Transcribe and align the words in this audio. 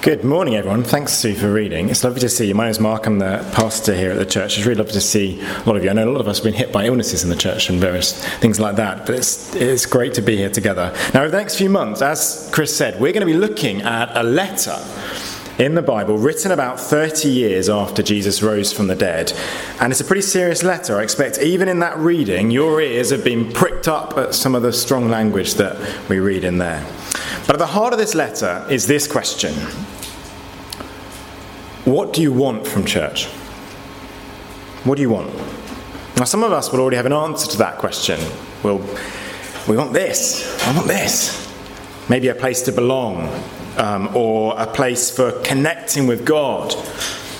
Good 0.00 0.22
morning, 0.22 0.54
everyone. 0.54 0.84
Thanks, 0.84 1.12
Sue, 1.12 1.34
for 1.34 1.52
reading. 1.52 1.88
It's 1.88 2.04
lovely 2.04 2.20
to 2.20 2.28
see 2.28 2.46
you. 2.46 2.54
My 2.54 2.64
name 2.64 2.70
is 2.70 2.78
Mark. 2.78 3.06
I'm 3.06 3.18
the 3.18 3.44
pastor 3.52 3.96
here 3.96 4.12
at 4.12 4.16
the 4.16 4.24
church. 4.24 4.56
It's 4.56 4.64
really 4.64 4.78
lovely 4.78 4.92
to 4.92 5.00
see 5.00 5.40
a 5.40 5.62
lot 5.66 5.76
of 5.76 5.82
you. 5.82 5.90
I 5.90 5.92
know 5.92 6.08
a 6.08 6.12
lot 6.12 6.20
of 6.20 6.28
us 6.28 6.38
have 6.38 6.44
been 6.44 6.54
hit 6.54 6.72
by 6.72 6.86
illnesses 6.86 7.24
in 7.24 7.30
the 7.30 7.36
church 7.36 7.68
and 7.68 7.80
various 7.80 8.24
things 8.36 8.60
like 8.60 8.76
that, 8.76 9.06
but 9.06 9.16
it's, 9.16 9.54
it's 9.56 9.86
great 9.86 10.14
to 10.14 10.22
be 10.22 10.36
here 10.36 10.50
together. 10.50 10.94
Now, 11.12 11.22
over 11.22 11.32
the 11.32 11.36
next 11.36 11.56
few 11.56 11.68
months, 11.68 12.00
as 12.00 12.48
Chris 12.52 12.74
said, 12.74 13.00
we're 13.00 13.12
going 13.12 13.26
to 13.26 13.32
be 13.32 13.36
looking 13.36 13.82
at 13.82 14.16
a 14.16 14.22
letter 14.22 14.78
in 15.58 15.74
the 15.74 15.82
Bible 15.82 16.16
written 16.16 16.52
about 16.52 16.78
30 16.78 17.28
years 17.28 17.68
after 17.68 18.00
Jesus 18.00 18.40
rose 18.40 18.72
from 18.72 18.86
the 18.86 18.94
dead. 18.94 19.32
And 19.80 19.92
it's 19.92 20.00
a 20.00 20.04
pretty 20.04 20.22
serious 20.22 20.62
letter. 20.62 21.00
I 21.00 21.02
expect 21.02 21.38
even 21.38 21.68
in 21.68 21.80
that 21.80 21.98
reading, 21.98 22.52
your 22.52 22.80
ears 22.80 23.10
have 23.10 23.24
been 23.24 23.52
pricked 23.52 23.88
up 23.88 24.16
at 24.16 24.32
some 24.32 24.54
of 24.54 24.62
the 24.62 24.72
strong 24.72 25.08
language 25.08 25.54
that 25.54 26.08
we 26.08 26.20
read 26.20 26.44
in 26.44 26.58
there. 26.58 26.86
But 27.48 27.56
at 27.56 27.58
the 27.58 27.66
heart 27.66 27.92
of 27.92 27.98
this 27.98 28.14
letter 28.14 28.64
is 28.70 28.86
this 28.86 29.10
question 29.10 29.54
What 31.88 32.12
do 32.12 32.20
you 32.20 32.34
want 32.34 32.66
from 32.66 32.84
church? 32.84 33.24
What 34.84 34.96
do 34.96 35.00
you 35.00 35.08
want? 35.08 35.34
Now, 36.18 36.24
some 36.24 36.44
of 36.44 36.52
us 36.52 36.70
will 36.70 36.80
already 36.80 36.98
have 36.98 37.06
an 37.06 37.14
answer 37.14 37.50
to 37.52 37.56
that 37.56 37.78
question. 37.78 38.20
Well, 38.62 38.76
we 39.66 39.74
want 39.74 39.94
this. 39.94 40.62
I 40.66 40.76
want 40.76 40.86
this. 40.86 41.50
Maybe 42.10 42.28
a 42.28 42.34
place 42.34 42.60
to 42.64 42.72
belong, 42.72 43.26
um, 43.78 44.14
or 44.14 44.54
a 44.58 44.66
place 44.66 45.10
for 45.10 45.32
connecting 45.40 46.06
with 46.06 46.26
God. 46.26 46.74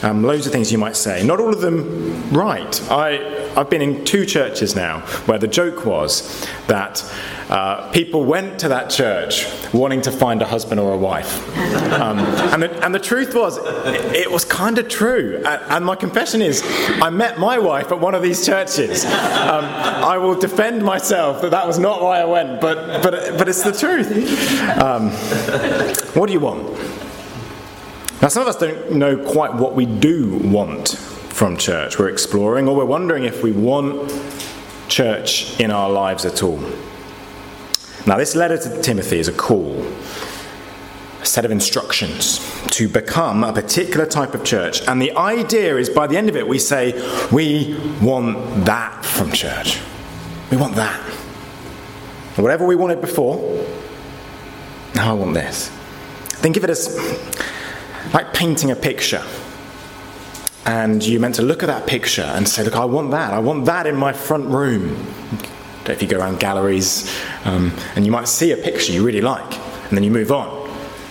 Um, 0.02 0.23
loads 0.23 0.47
of 0.47 0.52
things 0.52 0.70
you 0.70 0.79
might 0.79 0.97
say. 0.97 1.25
Not 1.25 1.41
all 1.41 1.52
of 1.52 1.61
them 1.61 2.33
right. 2.33 2.91
I, 2.91 3.51
I've 3.56 3.69
been 3.69 3.83
in 3.83 4.05
two 4.05 4.25
churches 4.25 4.77
now 4.77 5.01
where 5.27 5.39
the 5.39 5.48
joke 5.48 5.84
was 5.84 6.47
that 6.69 7.02
uh, 7.48 7.91
people 7.91 8.25
went 8.25 8.61
to 8.61 8.69
that 8.69 8.91
church 8.91 9.47
wanting 9.73 10.03
to 10.03 10.12
find 10.12 10.42
a 10.42 10.45
husband 10.45 10.79
or 10.79 10.92
a 10.92 10.98
wife. 10.98 11.45
Um, 11.89 12.19
and, 12.19 12.62
the, 12.62 12.84
and, 12.84 12.95
the, 12.95 12.98
truth 13.01 13.34
was, 13.34 13.56
it, 13.59 14.15
it 14.15 14.30
was 14.30 14.45
kind 14.45 14.79
of 14.79 14.89
true. 14.89 15.42
And, 15.45 15.62
and, 15.69 15.84
my 15.84 15.97
confession 15.97 16.42
is, 16.42 16.62
I 17.03 17.11
met 17.11 17.39
my 17.39 17.59
wife 17.59 17.91
at 17.91 17.98
one 17.98 18.15
of 18.15 18.22
these 18.22 18.44
churches. 18.44 19.05
Um, 19.05 19.65
I 19.65 20.19
will 20.19 20.39
defend 20.39 20.84
myself 20.84 21.41
that 21.42 21.50
that 21.50 21.67
was 21.67 21.78
not 21.78 22.03
why 22.03 22.20
I 22.20 22.25
went, 22.25 22.61
but, 22.61 23.03
but, 23.03 23.39
but 23.39 23.48
it's 23.48 23.62
the 23.62 23.72
truth. 23.72 24.12
Um, 24.78 25.11
what 26.15 26.27
do 26.27 26.33
you 26.34 26.41
want? 26.41 26.69
Now, 28.20 28.28
some 28.28 28.42
of 28.42 28.48
us 28.48 28.56
don't 28.56 28.92
know 28.92 29.16
quite 29.16 29.55
what 29.55 29.74
we 29.74 29.86
do 29.86 30.38
want 30.42 30.88
from 31.28 31.56
church. 31.56 31.98
We're 32.00 32.08
exploring, 32.08 32.66
or 32.66 32.75
we're 32.75 32.84
wondering 32.84 33.25
if 33.25 33.44
we 33.44 33.52
want 33.52 34.12
church 34.88 35.58
in 35.60 35.70
our 35.70 35.88
lives 35.88 36.25
at 36.25 36.42
all. 36.42 36.60
Now, 38.06 38.16
this 38.16 38.34
letter 38.34 38.58
to 38.58 38.83
Timothy 38.83 39.20
is 39.20 39.28
a 39.28 39.33
call, 39.33 39.86
a 41.20 41.27
set 41.27 41.44
of 41.44 41.52
instructions 41.52 42.41
to 42.70 42.88
become 42.88 43.44
a 43.44 43.52
particular 43.52 44.05
type 44.05 44.34
of 44.34 44.42
church. 44.44 44.82
And 44.88 45.00
the 45.00 45.12
idea 45.16 45.77
is 45.77 45.88
by 45.88 46.08
the 46.08 46.16
end 46.16 46.28
of 46.28 46.34
it, 46.34 46.48
we 46.48 46.58
say, 46.58 46.94
we 47.30 47.78
want 48.03 48.64
that 48.64 49.05
from 49.05 49.30
church. 49.30 49.80
We 50.50 50.56
want 50.56 50.75
that. 50.75 50.98
Whatever 52.36 52.66
we 52.66 52.75
wanted 52.75 53.00
before, 53.00 53.36
now 54.94 55.10
I 55.10 55.12
want 55.12 55.34
this. 55.34 55.69
Think 56.41 56.56
of 56.56 56.64
it 56.64 56.70
as 56.70 56.97
like 58.12 58.32
painting 58.34 58.70
a 58.70 58.77
picture. 58.77 59.24
And 60.64 61.04
you're 61.06 61.20
meant 61.20 61.36
to 61.36 61.42
look 61.42 61.62
at 61.62 61.66
that 61.66 61.86
picture 61.86 62.22
and 62.22 62.48
say, 62.48 62.62
Look, 62.62 62.77
I 62.77 62.84
want 62.84 63.10
that. 63.12 63.32
I 63.32 63.38
want 63.38 63.64
that 63.66 63.86
in 63.86 63.96
my 63.96 64.12
front 64.12 64.46
room 64.46 65.06
if 65.91 66.02
you 66.02 66.08
go 66.08 66.19
around 66.19 66.41
galleries 66.41 67.10
um, 67.44 67.74
and 67.96 68.04
you 68.04 68.12
might 68.12 68.28
see 68.28 68.52
a 68.52 68.56
picture 68.56 68.92
you 68.92 69.04
really 69.04 69.20
like, 69.20 69.58
and 69.88 69.96
then 69.96 70.04
you 70.04 70.10
move 70.10 70.30
on. 70.30 70.69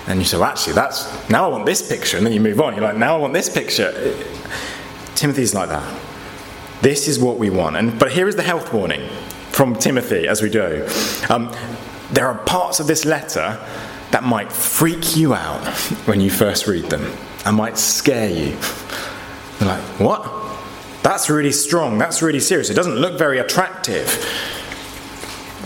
And 0.08 0.20
you 0.20 0.26
say, 0.26 0.38
well, 0.38 0.46
actually, 0.46 0.74
that's 0.74 1.30
now 1.30 1.46
I 1.46 1.48
want 1.50 1.66
this 1.66 1.88
picture, 1.88 2.16
and 2.16 2.26
then 2.26 2.32
you 2.32 2.40
move 2.40 2.62
on. 2.62 2.74
You're 2.74 2.84
like, 2.84 2.96
now 2.96 3.16
I 3.16 3.20
want 3.20 3.34
this 3.34 3.50
picture. 3.50 3.92
Timothy's 5.16 5.54
like 5.54 5.68
that. 5.68 6.02
This 6.82 7.10
is 7.10 7.20
what 7.20 7.38
we 7.38 7.50
want. 7.50 7.76
And 7.76 8.00
but 8.00 8.12
here 8.12 8.28
is 8.28 8.36
the 8.36 8.44
health 8.44 8.72
warning 8.72 9.10
from 9.52 9.76
Timothy 9.76 10.28
as 10.28 10.42
we 10.42 10.50
go. 10.50 10.88
Um, 11.30 11.54
there 12.12 12.28
are 12.28 12.38
parts 12.46 12.80
of 12.80 12.88
this 12.88 13.04
letter 13.04 13.60
that 14.12 14.24
might 14.24 14.52
freak 14.52 15.16
you 15.16 15.34
out 15.34 15.66
when 16.06 16.22
you 16.22 16.30
first 16.30 16.68
read 16.68 16.86
them 16.86 17.12
and 17.46 17.56
might 17.56 17.78
scare 17.78 18.30
you. 18.30 18.58
You're 19.60 19.70
like, 19.70 19.84
what? 20.00 20.34
That's 21.04 21.30
really 21.30 21.52
strong. 21.52 21.98
That's 21.98 22.22
really 22.22 22.40
serious. 22.40 22.70
It 22.70 22.76
doesn't 22.76 22.96
look 22.96 23.18
very 23.18 23.40
attractive 23.40 24.08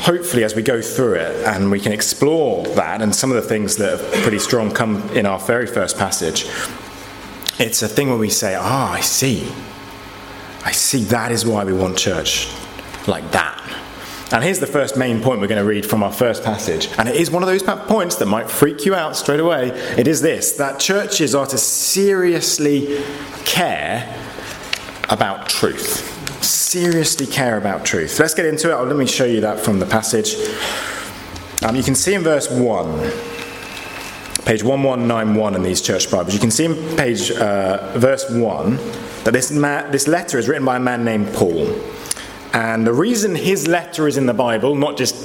hopefully, 0.02 0.44
as 0.44 0.56
we 0.56 0.63
go 0.63 0.81
through 0.81 1.13
it 1.13 1.46
and 1.46 1.69
we 1.69 1.79
can 1.79 1.91
explore 1.91 2.66
that 2.75 3.02
and 3.02 3.16
some 3.16 3.31
of 3.31 3.35
the 3.35 3.47
things 3.47 3.78
that 3.78 3.94
are 3.94 4.22
pretty 4.22 4.40
strong 4.40 4.72
come 4.72 5.08
in 5.09 5.25
our 5.25 5.40
very 5.40 5.68
first 5.68 5.97
passage, 5.97 6.46
it's 7.59 7.84
a 7.84 7.88
thing 7.88 8.09
where 8.09 8.18
we 8.18 8.29
say, 8.29 8.56
Ah, 8.59 8.90
oh, 8.90 8.94
I 8.94 9.02
see. 9.02 9.52
I 10.66 10.72
see 10.72 11.03
that 11.06 11.31
is 11.31 11.46
why 11.46 11.63
we 11.63 11.73
want 11.73 11.97
church 11.97 12.52
like 13.08 13.29
that. 13.31 13.58
And 14.33 14.43
here's 14.43 14.59
the 14.59 14.67
first 14.67 14.95
main 14.95 15.21
point 15.21 15.41
we're 15.41 15.47
going 15.47 15.61
to 15.61 15.67
read 15.67 15.85
from 15.85 16.03
our 16.03 16.11
first 16.11 16.43
passage. 16.43 16.89
And 16.97 17.09
it 17.09 17.15
is 17.15 17.29
one 17.29 17.43
of 17.43 17.47
those 17.47 17.63
points 17.63 18.15
that 18.17 18.27
might 18.27 18.49
freak 18.49 18.85
you 18.85 18.95
out 18.95 19.15
straight 19.15 19.39
away. 19.39 19.69
It 19.97 20.07
is 20.07 20.21
this 20.21 20.53
that 20.53 20.79
churches 20.79 21.35
are 21.35 21.45
to 21.47 21.57
seriously 21.57 23.03
care 23.43 24.17
about 25.09 25.49
truth 25.49 26.11
seriously 26.71 27.27
care 27.27 27.57
about 27.57 27.83
truth. 27.83 28.17
Let's 28.17 28.33
get 28.33 28.45
into 28.45 28.69
it. 28.69 28.73
Oh, 28.73 28.85
let 28.85 28.95
me 28.95 29.05
show 29.05 29.25
you 29.25 29.41
that 29.41 29.59
from 29.59 29.79
the 29.79 29.85
passage. 29.85 30.35
Um, 31.63 31.75
you 31.75 31.83
can 31.83 31.95
see 31.95 32.13
in 32.13 32.21
verse 32.21 32.49
1, 32.49 32.99
page 34.45 34.63
1191 34.63 35.55
in 35.55 35.63
these 35.63 35.81
church 35.81 36.09
Bibles, 36.09 36.33
you 36.33 36.39
can 36.39 36.49
see 36.49 36.65
in 36.65 36.95
page 36.95 37.29
uh, 37.29 37.91
verse 37.97 38.29
1 38.29 38.77
that 39.25 39.31
this, 39.33 39.51
ma- 39.51 39.83
this 39.91 40.07
letter 40.07 40.39
is 40.39 40.47
written 40.47 40.63
by 40.63 40.77
a 40.77 40.79
man 40.79 41.03
named 41.03 41.33
Paul. 41.33 41.67
And 42.53 42.85
the 42.85 42.94
reason 42.94 43.35
his 43.35 43.67
letter 43.67 44.07
is 44.07 44.17
in 44.17 44.25
the 44.25 44.34
Bible, 44.34 44.75
not 44.75 44.97
just 44.97 45.16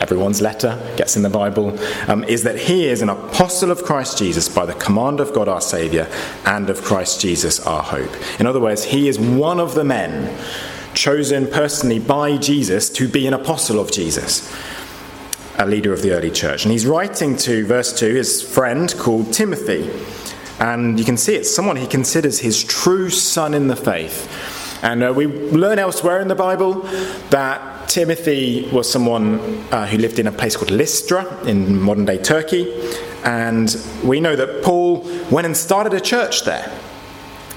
everyone's 0.00 0.40
letter 0.40 0.78
gets 0.96 1.16
in 1.16 1.22
the 1.22 1.30
Bible, 1.30 1.78
um, 2.08 2.24
is 2.24 2.42
that 2.44 2.58
he 2.58 2.86
is 2.86 3.02
an 3.02 3.08
apostle 3.08 3.70
of 3.70 3.82
Christ 3.82 4.18
Jesus 4.18 4.48
by 4.48 4.64
the 4.64 4.74
command 4.74 5.20
of 5.20 5.32
God 5.32 5.48
our 5.48 5.60
Saviour 5.60 6.08
and 6.46 6.70
of 6.70 6.82
Christ 6.82 7.20
Jesus 7.20 7.64
our 7.66 7.82
hope. 7.82 8.10
In 8.40 8.46
other 8.46 8.60
words, 8.60 8.84
he 8.84 9.08
is 9.08 9.18
one 9.18 9.60
of 9.60 9.74
the 9.74 9.84
men 9.84 10.36
chosen 10.94 11.46
personally 11.46 11.98
by 11.98 12.36
Jesus 12.36 12.88
to 12.90 13.08
be 13.08 13.26
an 13.26 13.34
apostle 13.34 13.78
of 13.78 13.92
Jesus, 13.92 14.52
a 15.58 15.66
leader 15.66 15.92
of 15.92 16.02
the 16.02 16.12
early 16.12 16.30
church. 16.30 16.64
And 16.64 16.72
he's 16.72 16.86
writing 16.86 17.36
to, 17.38 17.66
verse 17.66 17.96
2, 17.98 18.14
his 18.14 18.42
friend 18.42 18.92
called 18.98 19.32
Timothy. 19.32 19.90
And 20.58 20.98
you 20.98 21.04
can 21.04 21.16
see 21.16 21.34
it's 21.34 21.54
someone 21.54 21.76
he 21.76 21.86
considers 21.86 22.40
his 22.40 22.62
true 22.62 23.10
son 23.10 23.54
in 23.54 23.68
the 23.68 23.76
faith. 23.76 24.28
And 24.82 25.02
uh, 25.02 25.12
we 25.14 25.26
learn 25.26 25.78
elsewhere 25.78 26.20
in 26.20 26.28
the 26.28 26.34
Bible 26.34 26.82
that 27.30 27.88
Timothy 27.88 28.68
was 28.72 28.90
someone 28.90 29.40
uh, 29.72 29.86
who 29.86 29.98
lived 29.98 30.18
in 30.18 30.26
a 30.26 30.32
place 30.32 30.56
called 30.56 30.70
Lystra 30.70 31.44
in 31.44 31.80
modern 31.80 32.04
day 32.04 32.18
Turkey. 32.18 32.72
And 33.24 33.76
we 34.04 34.20
know 34.20 34.36
that 34.36 34.62
Paul 34.62 35.00
went 35.30 35.46
and 35.46 35.56
started 35.56 35.92
a 35.92 36.00
church 36.00 36.44
there. 36.44 36.72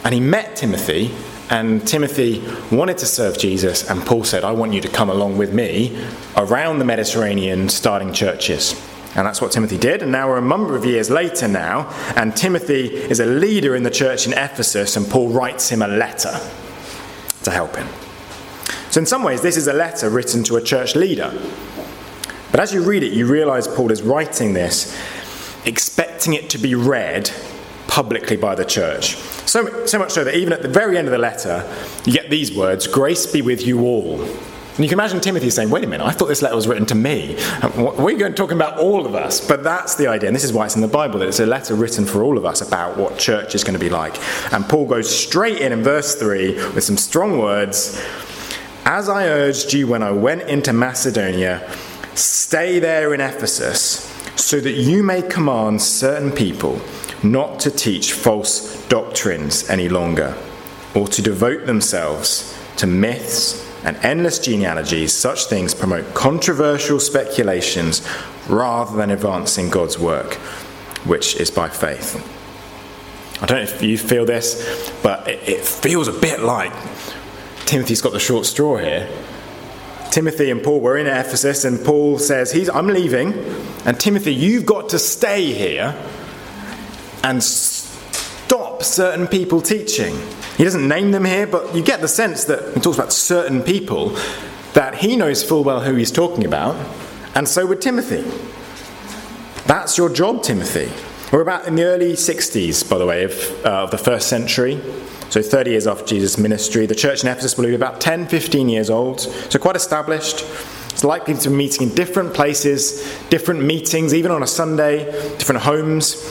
And 0.04 0.14
he 0.14 0.20
met 0.20 0.58
Timothy, 0.58 1.14
and 1.50 1.88
Timothy 1.88 2.44
wanted 2.76 2.98
to 2.98 3.06
serve 3.06 3.38
Jesus. 3.38 3.90
And 3.90 4.02
Paul 4.06 4.24
said, 4.24 4.44
I 4.44 4.52
want 4.52 4.74
you 4.74 4.82
to 4.82 4.90
come 4.90 5.10
along 5.10 5.38
with 5.38 5.54
me 5.54 5.98
around 6.36 6.80
the 6.80 6.86
Mediterranean 6.86 7.70
starting 7.70 8.12
churches. 8.12 8.74
And 9.16 9.28
that's 9.28 9.40
what 9.40 9.52
Timothy 9.52 9.78
did. 9.78 10.02
And 10.02 10.12
now 10.12 10.28
we're 10.28 10.40
a 10.40 10.42
number 10.42 10.76
of 10.76 10.84
years 10.84 11.10
later 11.10 11.48
now, 11.48 11.90
and 12.18 12.36
Timothy 12.36 12.88
is 12.88 13.20
a 13.20 13.26
leader 13.26 13.76
in 13.76 13.84
the 13.84 13.92
church 13.92 14.26
in 14.26 14.34
Ephesus, 14.34 14.98
and 14.98 15.08
Paul 15.08 15.30
writes 15.30 15.70
him 15.70 15.82
a 15.82 15.88
letter 15.88 16.38
to 17.44 17.52
help 17.52 17.76
him. 17.76 17.88
So, 18.90 19.00
in 19.00 19.06
some 19.06 19.24
ways, 19.24 19.42
this 19.42 19.58
is 19.58 19.68
a 19.68 19.74
letter 19.74 20.10
written 20.10 20.44
to 20.44 20.56
a 20.56 20.62
church 20.62 20.96
leader. 20.96 21.32
But 22.52 22.60
as 22.60 22.74
you 22.74 22.84
read 22.84 23.04
it, 23.04 23.14
you 23.14 23.26
realize 23.26 23.68
Paul 23.68 23.92
is 23.92 24.04
writing 24.04 24.54
this 24.54 24.96
expecting 25.66 26.34
it 26.34 26.50
to 26.52 26.58
be 26.58 26.76
read 26.76 27.32
publicly 27.88 28.38
by 28.38 28.56
the 28.56 28.66
church. 28.66 29.16
So, 29.48 29.86
so 29.86 30.00
much 30.00 30.12
so 30.12 30.24
that 30.24 30.36
even 30.36 30.54
at 30.54 30.62
the 30.62 30.68
very 30.68 30.98
end 30.98 31.08
of 31.08 31.12
the 31.12 31.18
letter, 31.18 31.68
you 32.06 32.14
get 32.14 32.30
these 32.30 32.56
words 32.56 32.88
Grace 32.88 33.26
be 33.26 33.42
with 33.42 33.66
you 33.66 33.82
all. 33.82 34.28
And 34.76 34.80
you 34.80 34.90
can 34.90 34.98
imagine 34.98 35.20
Timothy 35.22 35.52
saying, 35.52 35.70
Wait 35.70 35.84
a 35.84 35.88
minute, 35.88 36.04
I 36.04 36.12
thought 36.12 36.26
this 36.26 36.42
letter 36.42 36.56
was 36.56 36.68
written 36.68 36.88
to 36.88 36.96
me. 36.96 37.36
We're 37.78 38.18
going 38.18 38.32
to 38.32 38.34
talk 38.34 38.52
about 38.52 38.80
all 38.80 39.06
of 39.06 39.14
us. 39.14 39.40
But 39.46 39.64
that's 39.64 39.94
the 39.94 40.08
idea. 40.08 40.30
And 40.30 40.36
this 40.36 40.44
is 40.44 40.52
why 40.52 40.66
it's 40.66 40.76
in 40.76 40.82
the 40.82 40.88
Bible 40.88 41.20
that 41.20 41.28
it's 41.28 41.40
a 41.40 41.46
letter 41.46 41.76
written 41.76 42.06
for 42.06 42.24
all 42.24 42.40
of 42.40 42.46
us 42.46 42.62
about 42.62 42.98
what 42.98 43.20
church 43.20 43.54
is 43.54 43.64
going 43.64 43.76
to 43.76 43.80
be 43.80 43.92
like. 43.92 44.18
And 44.52 44.68
Paul 44.68 44.88
goes 44.88 45.16
straight 45.16 45.60
in 45.60 45.72
in 45.72 45.84
verse 45.84 46.16
3 46.16 46.56
with 46.74 46.84
some 46.84 46.98
strong 46.98 47.38
words 47.38 48.02
As 48.86 49.10
I 49.10 49.28
urged 49.28 49.74
you 49.74 49.86
when 49.86 50.02
I 50.02 50.10
went 50.10 50.50
into 50.50 50.74
Macedonia, 50.74 51.70
stay 52.16 52.80
there 52.80 53.14
in 53.14 53.22
Ephesus 53.22 54.10
so 54.36 54.60
that 54.60 54.74
you 54.74 55.04
may 55.04 55.22
command 55.22 55.84
certain 55.84 56.32
people 56.32 56.82
not 57.22 57.60
to 57.60 57.70
teach 57.70 58.14
false 58.14 58.84
doctrines 58.88 59.70
any 59.70 59.88
longer 59.88 60.36
or 60.96 61.08
to 61.10 61.22
devote 61.22 61.68
themselves 61.68 62.58
to 62.78 62.88
myths 62.88 63.64
and 63.84 63.98
endless 63.98 64.40
genealogies, 64.40 65.14
such 65.14 65.46
things 65.46 65.74
promote 65.74 66.14
controversial 66.14 67.00
speculations 67.00 68.02
rather 68.48 68.96
than 68.96 69.12
advancing 69.12 69.70
God's 69.70 70.00
work. 70.00 70.40
which 71.06 71.36
is 71.36 71.52
by 71.52 71.70
faith. 71.70 72.16
I 73.42 73.46
don't 73.46 73.58
know 73.58 73.76
if 73.76 73.82
you 73.82 73.98
feel 73.98 74.26
this, 74.26 74.92
but 75.04 75.28
it, 75.28 75.48
it 75.48 75.66
feels 75.66 76.08
a 76.08 76.14
bit 76.14 76.40
like 76.40 76.72
Timothy's 77.66 78.02
got 78.02 78.14
the 78.14 78.20
short 78.20 78.46
straw 78.46 78.78
here. 78.78 79.10
Timothy 80.12 80.52
and 80.52 80.64
Paul 80.64 80.80
were 80.80 80.98
in 80.98 81.08
Ephesus, 81.08 81.66
and 81.66 81.84
Paul 81.84 82.20
says, 82.20 82.52
He's, 82.52 82.70
I'm 82.70 82.88
leaving, 82.88 83.34
and 83.86 84.00
Timothy, 84.00 84.34
you've 84.34 84.66
got 84.66 84.90
to 84.90 85.00
stay 85.00 85.52
here 85.54 85.96
and 87.24 87.44
stop 87.44 88.84
certain 88.84 89.28
people 89.28 89.62
teaching. 89.62 90.16
He 90.64 90.66
doesn't 90.66 90.88
name 90.88 91.12
them 91.12 91.26
here, 91.26 91.46
but 91.46 91.76
you 91.76 91.84
get 91.84 92.00
the 92.00 92.08
sense 92.08 92.46
that 92.46 92.74
he 92.74 92.80
talks 92.80 92.98
about 92.98 93.12
certain 93.12 93.62
people 93.64 94.18
that 94.72 94.96
he 94.96 95.18
knows 95.18 95.44
full 95.44 95.62
well 95.62 95.82
who 95.82 95.94
he's 95.94 96.10
talking 96.10 96.46
about, 96.46 96.78
and 97.36 97.50
so 97.50 97.66
would 97.66 97.82
Timothy. 97.82 98.22
That's 99.68 99.98
your 99.98 100.08
job, 100.08 100.42
Timothy. 100.42 100.90
We're 101.34 101.42
about 101.42 101.68
in 101.68 101.76
the 101.76 101.84
early 101.84 102.14
60s, 102.14 102.90
by 102.90 102.98
the 102.98 103.06
way, 103.06 103.26
of, 103.26 103.66
uh, 103.66 103.84
of 103.84 103.92
the 103.92 103.98
first 103.98 104.30
century. 104.30 104.80
So 105.30 105.42
30 105.42 105.72
years 105.72 105.86
after 105.86 106.06
Jesus' 106.06 106.38
ministry. 106.38 106.86
The 106.86 106.96
church 106.96 107.24
in 107.24 107.28
Ephesus 107.28 107.58
will 107.58 107.66
be 107.66 107.76
about 107.76 108.00
10, 108.00 108.30
15 108.30 108.70
years 108.70 108.90
old. 108.90 109.20
So 109.20 109.60
quite 109.60 109.76
established. 109.76 110.46
It's 110.92 111.04
likely 111.04 111.34
to 111.34 111.50
be 111.50 111.56
meeting 111.58 111.90
in 111.90 111.94
different 111.94 112.34
places, 112.34 113.02
different 113.30 113.64
meetings, 113.64 114.14
even 114.14 114.32
on 114.32 114.42
a 114.42 114.48
Sunday, 114.48 115.12
different 115.38 115.64
homes. 115.64 116.24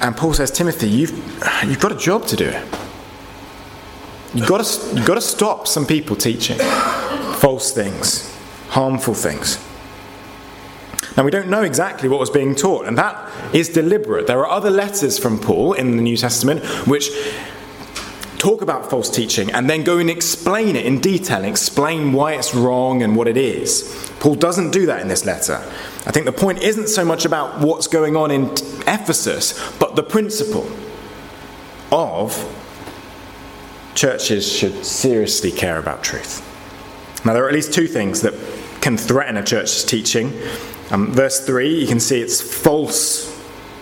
And 0.00 0.16
Paul 0.16 0.34
says, 0.34 0.50
Timothy, 0.50 0.88
you've, 0.88 1.12
you've 1.64 1.78
got 1.78 1.92
a 1.92 1.96
job 1.96 2.26
to 2.26 2.34
do. 2.34 2.60
You've 4.34 4.48
got, 4.48 4.64
to, 4.64 4.96
you've 4.96 5.06
got 5.06 5.16
to 5.16 5.20
stop 5.20 5.68
some 5.68 5.86
people 5.86 6.16
teaching 6.16 6.56
false 6.56 7.72
things, 7.72 8.34
harmful 8.68 9.14
things. 9.14 9.62
Now, 11.16 11.24
we 11.24 11.30
don't 11.30 11.48
know 11.48 11.62
exactly 11.62 12.08
what 12.08 12.18
was 12.18 12.30
being 12.30 12.54
taught, 12.54 12.86
and 12.86 12.96
that 12.96 13.30
is 13.54 13.68
deliberate. 13.68 14.26
There 14.26 14.38
are 14.38 14.48
other 14.48 14.70
letters 14.70 15.18
from 15.18 15.38
Paul 15.38 15.74
in 15.74 15.96
the 15.96 16.02
New 16.02 16.16
Testament 16.16 16.64
which 16.86 17.10
talk 18.38 18.62
about 18.62 18.88
false 18.88 19.10
teaching 19.10 19.52
and 19.52 19.68
then 19.68 19.84
go 19.84 19.98
and 19.98 20.08
explain 20.08 20.76
it 20.76 20.86
in 20.86 21.00
detail, 21.00 21.44
explain 21.44 22.12
why 22.12 22.32
it's 22.32 22.54
wrong 22.54 23.02
and 23.02 23.14
what 23.14 23.28
it 23.28 23.36
is. 23.36 24.10
Paul 24.18 24.34
doesn't 24.34 24.70
do 24.70 24.86
that 24.86 25.00
in 25.00 25.08
this 25.08 25.26
letter. 25.26 25.56
I 26.06 26.10
think 26.10 26.24
the 26.26 26.32
point 26.32 26.62
isn't 26.62 26.88
so 26.88 27.04
much 27.04 27.24
about 27.24 27.60
what's 27.60 27.86
going 27.86 28.16
on 28.16 28.30
in 28.30 28.44
Ephesus, 28.86 29.54
but 29.78 29.94
the 29.94 30.02
principle 30.02 30.68
of 31.92 32.34
churches 33.94 34.50
should 34.50 34.84
seriously 34.84 35.50
care 35.50 35.78
about 35.78 36.02
truth. 36.02 36.48
Now, 37.24 37.32
there 37.34 37.44
are 37.44 37.48
at 37.48 37.54
least 37.54 37.72
two 37.72 37.86
things 37.86 38.22
that 38.22 38.34
can 38.80 38.96
threaten 38.96 39.36
a 39.36 39.44
church's 39.44 39.84
teaching. 39.84 40.32
Um, 40.90 41.12
verse 41.12 41.44
3, 41.44 41.80
you 41.80 41.86
can 41.86 42.00
see 42.00 42.20
it's 42.20 42.40
false 42.40 43.30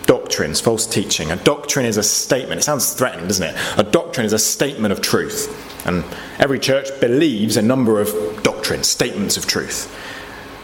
doctrines, 0.06 0.60
false 0.60 0.86
teaching. 0.86 1.30
A 1.30 1.36
doctrine 1.36 1.86
is 1.86 1.96
a 1.96 2.02
statement. 2.02 2.60
It 2.60 2.64
sounds 2.64 2.92
threatening, 2.92 3.26
doesn't 3.26 3.54
it? 3.54 3.78
A 3.78 3.82
doctrine 3.82 4.26
is 4.26 4.32
a 4.32 4.38
statement 4.38 4.92
of 4.92 5.00
truth. 5.00 5.86
And 5.86 6.04
every 6.38 6.58
church 6.58 6.88
believes 7.00 7.56
a 7.56 7.62
number 7.62 8.00
of 8.00 8.42
doctrines, 8.42 8.88
statements 8.88 9.36
of 9.36 9.46
truth. 9.46 9.94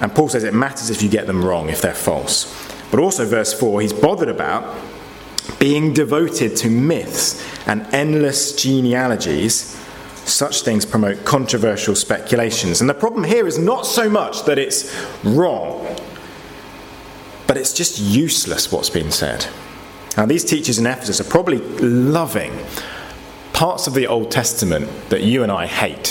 And 0.01 0.15
Paul 0.15 0.29
says 0.29 0.45
it 0.45 0.53
matters 0.53 0.91
if 0.91 1.03
you 1.03 1.09
get 1.09 1.27
them 1.27 1.45
wrong, 1.45 1.71
if 1.71 1.81
they're 1.81 1.95
false. 1.95 2.53
But 2.91 3.01
also, 3.01 3.25
verse 3.25 3.53
4, 3.59 3.81
he's 3.81 3.93
bothered 3.93 4.29
about 4.29 4.77
being 5.59 5.93
devoted 5.93 6.57
to 6.57 6.71
myths 6.71 7.43
and 7.67 7.83
endless 7.95 8.55
genealogies 8.55 9.77
such 10.25 10.63
things 10.63 10.85
promote 10.85 11.25
controversial 11.25 11.95
speculations. 11.95 12.81
And 12.81 12.91
the 12.91 12.95
problem 12.95 13.25
here 13.25 13.47
is 13.47 13.59
not 13.59 13.87
so 13.87 14.11
much 14.11 14.45
that 14.45 14.59
it's 14.59 14.93
wrong, 15.23 15.87
but 17.47 17.57
it's 17.57 17.73
just 17.73 18.01
useless 18.01 18.73
what's 18.73 18.91
been 18.91 19.13
said. 19.13 19.47
Now, 20.17 20.27
these 20.27 20.45
teachers 20.45 20.79
in 20.79 20.87
Ephesus 20.87 21.21
are 21.21 21.31
probably 21.31 21.59
loving 21.59 22.59
parts 23.53 23.87
of 23.87 23.95
the 23.95 24.07
Old 24.07 24.31
Testament 24.31 24.89
that 25.11 25.23
you 25.23 25.43
and 25.43 25.53
I 25.53 25.67
hate 25.67 26.09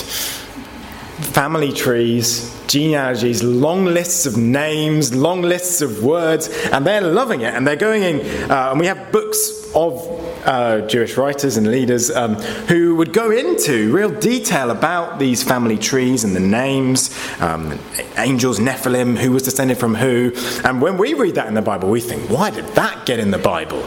family 1.18 1.72
trees, 1.72 2.55
genealogies, 2.68 3.42
long 3.42 3.84
lists 3.84 4.26
of 4.26 4.36
names, 4.36 5.14
long 5.14 5.42
lists 5.42 5.80
of 5.80 6.02
words, 6.02 6.48
and 6.72 6.86
they're 6.86 7.00
loving 7.00 7.42
it. 7.42 7.54
And 7.54 7.66
they're 7.66 7.76
going 7.76 8.02
in, 8.02 8.50
uh, 8.50 8.70
and 8.70 8.80
we 8.80 8.86
have 8.86 9.12
books 9.12 9.66
of 9.74 10.06
uh, 10.46 10.86
Jewish 10.86 11.16
writers 11.16 11.56
and 11.56 11.70
leaders 11.70 12.10
um, 12.10 12.34
who 12.34 12.96
would 12.96 13.12
go 13.12 13.30
into 13.30 13.92
real 13.92 14.10
detail 14.10 14.70
about 14.70 15.18
these 15.18 15.42
family 15.42 15.76
trees 15.76 16.24
and 16.24 16.34
the 16.34 16.40
names, 16.40 17.16
um, 17.40 17.78
angels, 18.16 18.58
Nephilim, 18.58 19.16
who 19.16 19.32
was 19.32 19.42
descended 19.42 19.78
from 19.78 19.94
who. 19.94 20.32
And 20.64 20.80
when 20.80 20.96
we 20.96 21.14
read 21.14 21.34
that 21.34 21.48
in 21.48 21.54
the 21.54 21.62
Bible, 21.62 21.90
we 21.90 22.00
think, 22.00 22.30
why 22.30 22.50
did 22.50 22.66
that 22.68 23.06
get 23.06 23.18
in 23.18 23.30
the 23.30 23.38
Bible? 23.38 23.86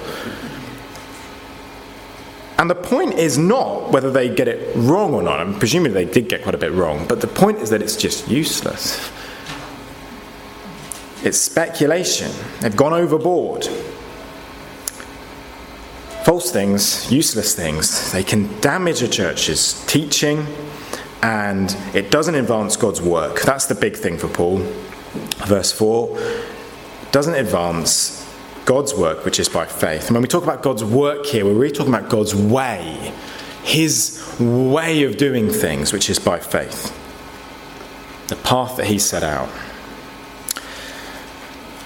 And 2.59 2.69
the 2.69 2.75
point 2.75 3.13
is 3.13 3.37
not 3.37 3.89
whether 3.89 4.11
they 4.11 4.27
get 4.27 4.49
it 4.49 4.75
wrong 4.75 5.13
or 5.13 5.23
not. 5.23 5.39
I'm 5.39 5.57
presuming 5.57 5.93
they 5.93 6.03
did 6.03 6.27
get 6.27 6.43
quite 6.43 6.55
a 6.55 6.57
bit 6.57 6.73
wrong, 6.73 7.07
but 7.07 7.21
the 7.21 7.27
point 7.27 7.59
is 7.59 7.69
that 7.69 7.81
it's 7.81 7.95
just 7.95 8.27
useless. 8.27 9.09
It's 11.23 11.37
speculation. 11.37 12.29
They've 12.59 12.75
gone 12.75 12.91
overboard. 12.91 13.65
False 16.25 16.51
things, 16.51 17.09
useless 17.09 17.55
things, 17.55 18.11
they 18.11 18.23
can 18.23 18.59
damage 18.59 19.01
a 19.01 19.07
church's 19.07 19.81
teaching 19.85 20.45
and 21.23 21.75
it 21.93 22.11
doesn't 22.11 22.35
advance 22.35 22.75
God's 22.75 23.01
work. 23.01 23.39
That's 23.41 23.67
the 23.67 23.75
big 23.75 23.95
thing 23.95 24.17
for 24.17 24.27
Paul. 24.27 24.57
Verse 25.47 25.71
4 25.71 26.19
doesn't 27.11 27.35
advance 27.35 28.18
God's 28.69 28.93
work, 28.93 29.25
which 29.25 29.39
is 29.39 29.49
by 29.49 29.65
faith. 29.65 30.05
And 30.05 30.11
when 30.11 30.21
we 30.21 30.27
talk 30.27 30.43
about 30.43 30.61
God's 30.61 30.83
work 30.83 31.25
here, 31.25 31.43
we're 31.43 31.55
really 31.55 31.73
talking 31.73 31.91
about 31.91 32.07
God's 32.07 32.35
way, 32.35 33.11
His 33.63 34.23
way 34.39 35.01
of 35.01 35.17
doing 35.17 35.49
things, 35.49 35.91
which 35.91 36.07
is 36.07 36.19
by 36.19 36.37
faith. 36.37 36.95
The 38.27 38.35
path 38.35 38.77
that 38.77 38.85
He 38.85 38.99
set 38.99 39.23
out. 39.23 39.49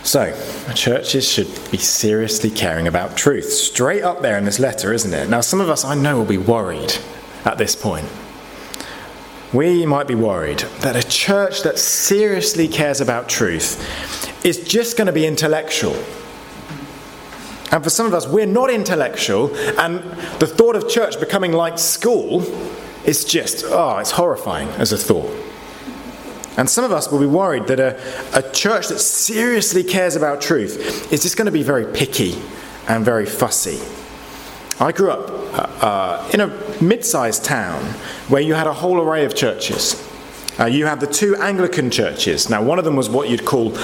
So, 0.03 0.37
churches 0.75 1.25
should 1.25 1.47
be 1.71 1.77
seriously 1.77 2.49
caring 2.49 2.89
about 2.89 3.15
truth. 3.15 3.45
Straight 3.45 4.03
up 4.03 4.21
there 4.21 4.37
in 4.37 4.43
this 4.43 4.59
letter, 4.59 4.91
isn't 4.91 5.13
it? 5.13 5.29
Now, 5.29 5.39
some 5.39 5.61
of 5.61 5.69
us 5.69 5.85
I 5.85 5.95
know 5.95 6.17
will 6.17 6.25
be 6.25 6.37
worried 6.37 6.97
at 7.45 7.57
this 7.57 7.77
point. 7.77 8.09
We 9.53 9.85
might 9.85 10.07
be 10.09 10.15
worried 10.15 10.59
that 10.81 10.97
a 10.97 11.07
church 11.07 11.63
that 11.63 11.79
seriously 11.79 12.67
cares 12.67 12.99
about 12.99 13.29
truth 13.29 14.45
is 14.45 14.67
just 14.67 14.97
going 14.97 15.07
to 15.07 15.13
be 15.13 15.25
intellectual 15.25 15.95
and 17.73 17.83
for 17.83 17.89
some 17.89 18.05
of 18.05 18.13
us, 18.13 18.27
we're 18.27 18.45
not 18.45 18.69
intellectual, 18.69 19.47
and 19.79 19.99
the 20.39 20.45
thought 20.45 20.75
of 20.75 20.87
church 20.87 21.19
becoming 21.19 21.53
like 21.53 21.79
school 21.79 22.43
is 23.03 23.25
just, 23.25 23.65
oh, 23.65 23.97
it's 23.97 24.11
horrifying 24.11 24.69
as 24.77 24.91
a 24.91 24.97
thought. 24.97 25.35
And 26.55 26.69
some 26.69 26.85
of 26.85 26.91
us 26.91 27.11
will 27.11 27.19
be 27.19 27.25
worried 27.25 27.65
that 27.65 27.79
a, 27.79 27.99
a 28.37 28.43
church 28.51 28.89
that 28.89 28.99
seriously 28.99 29.83
cares 29.83 30.15
about 30.15 30.39
truth 30.39 31.11
is 31.11 31.23
just 31.23 31.35
going 31.35 31.47
to 31.47 31.51
be 31.51 31.63
very 31.63 31.91
picky 31.91 32.39
and 32.87 33.03
very 33.03 33.25
fussy. 33.25 33.79
I 34.79 34.91
grew 34.91 35.09
up 35.09 35.29
uh, 35.31 35.85
uh 35.85 36.29
in 36.31 36.41
a 36.41 36.47
mid 36.79 37.03
sized 37.03 37.43
town 37.43 37.83
where 38.29 38.41
you 38.41 38.53
had 38.53 38.67
a 38.67 38.73
whole 38.73 39.01
array 39.01 39.25
of 39.25 39.33
churches. 39.33 39.95
Uh, 40.59 40.65
you 40.65 40.85
had 40.85 40.99
the 40.99 41.07
two 41.07 41.35
Anglican 41.37 41.89
churches. 41.89 42.51
Now, 42.51 42.61
one 42.61 42.77
of 42.77 42.85
them 42.85 42.95
was 42.95 43.09
what 43.09 43.29
you'd 43.29 43.45
call 43.45 43.75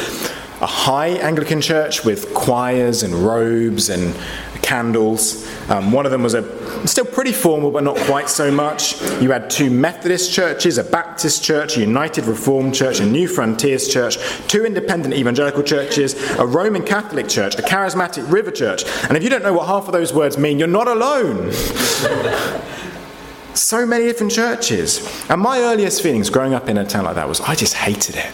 a 0.61 0.67
high 0.67 1.09
Anglican 1.09 1.61
church 1.61 2.03
with 2.03 2.33
choirs 2.33 3.03
and 3.03 3.13
robes 3.13 3.89
and 3.89 4.13
candles. 4.61 5.47
Um, 5.69 5.91
one 5.91 6.05
of 6.05 6.11
them 6.11 6.21
was 6.21 6.33
a 6.33 6.87
still 6.87 7.05
pretty 7.05 7.31
formal, 7.31 7.71
but 7.71 7.83
not 7.83 7.97
quite 7.97 8.29
so 8.29 8.51
much. 8.51 9.01
You 9.21 9.31
had 9.31 9.49
two 9.49 9.69
Methodist 9.69 10.33
churches, 10.33 10.77
a 10.77 10.83
Baptist 10.83 11.43
church, 11.43 11.77
a 11.77 11.79
United 11.79 12.25
Reformed 12.25 12.75
church, 12.75 12.99
a 12.99 13.05
New 13.05 13.27
Frontiers 13.27 13.87
church, 13.87 14.17
two 14.47 14.65
independent 14.65 15.13
evangelical 15.13 15.63
churches, 15.63 16.13
a 16.37 16.45
Roman 16.45 16.83
Catholic 16.83 17.27
church, 17.27 17.55
a 17.55 17.61
charismatic 17.61 18.29
river 18.31 18.51
church. 18.51 18.83
And 19.07 19.15
if 19.15 19.23
you 19.23 19.29
don't 19.29 19.43
know 19.43 19.53
what 19.53 19.67
half 19.67 19.87
of 19.87 19.93
those 19.93 20.13
words 20.13 20.37
mean, 20.37 20.59
you're 20.59 20.67
not 20.67 20.87
alone. 20.87 21.51
so 23.53 23.85
many 23.85 24.05
different 24.05 24.31
churches. 24.31 25.07
And 25.29 25.41
my 25.41 25.59
earliest 25.59 26.01
feelings 26.01 26.29
growing 26.29 26.53
up 26.53 26.69
in 26.69 26.77
a 26.77 26.85
town 26.85 27.05
like 27.05 27.15
that 27.15 27.27
was 27.27 27.39
I 27.41 27.55
just 27.55 27.75
hated 27.75 28.17
it. 28.17 28.31